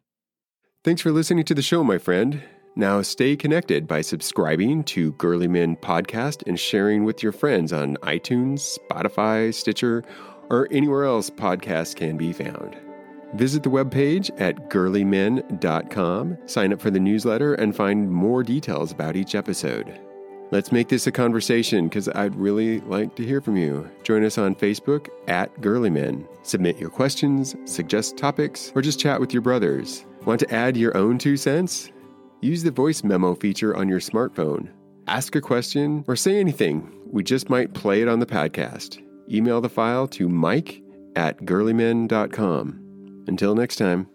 [0.82, 2.42] Thanks for listening to the show, my friend.
[2.76, 7.96] Now stay connected by subscribing to Girly Men Podcast and sharing with your friends on
[7.98, 10.04] iTunes, Spotify, Stitcher,
[10.50, 12.76] or anywhere else podcasts can be found.
[13.34, 19.16] Visit the webpage at girlymen.com, sign up for the newsletter, and find more details about
[19.16, 20.00] each episode.
[20.50, 23.88] Let's make this a conversation because I'd really like to hear from you.
[24.02, 26.26] Join us on Facebook at Girlymen.
[26.42, 30.04] Submit your questions, suggest topics, or just chat with your brothers.
[30.24, 31.92] Want to add your own two cents?
[32.40, 34.70] Use the voice memo feature on your smartphone.
[35.06, 36.98] Ask a question or say anything.
[37.06, 39.00] We just might play it on the podcast.
[39.30, 40.82] Email the file to mike
[41.16, 43.24] at girlymen.com.
[43.26, 44.08] Until next time.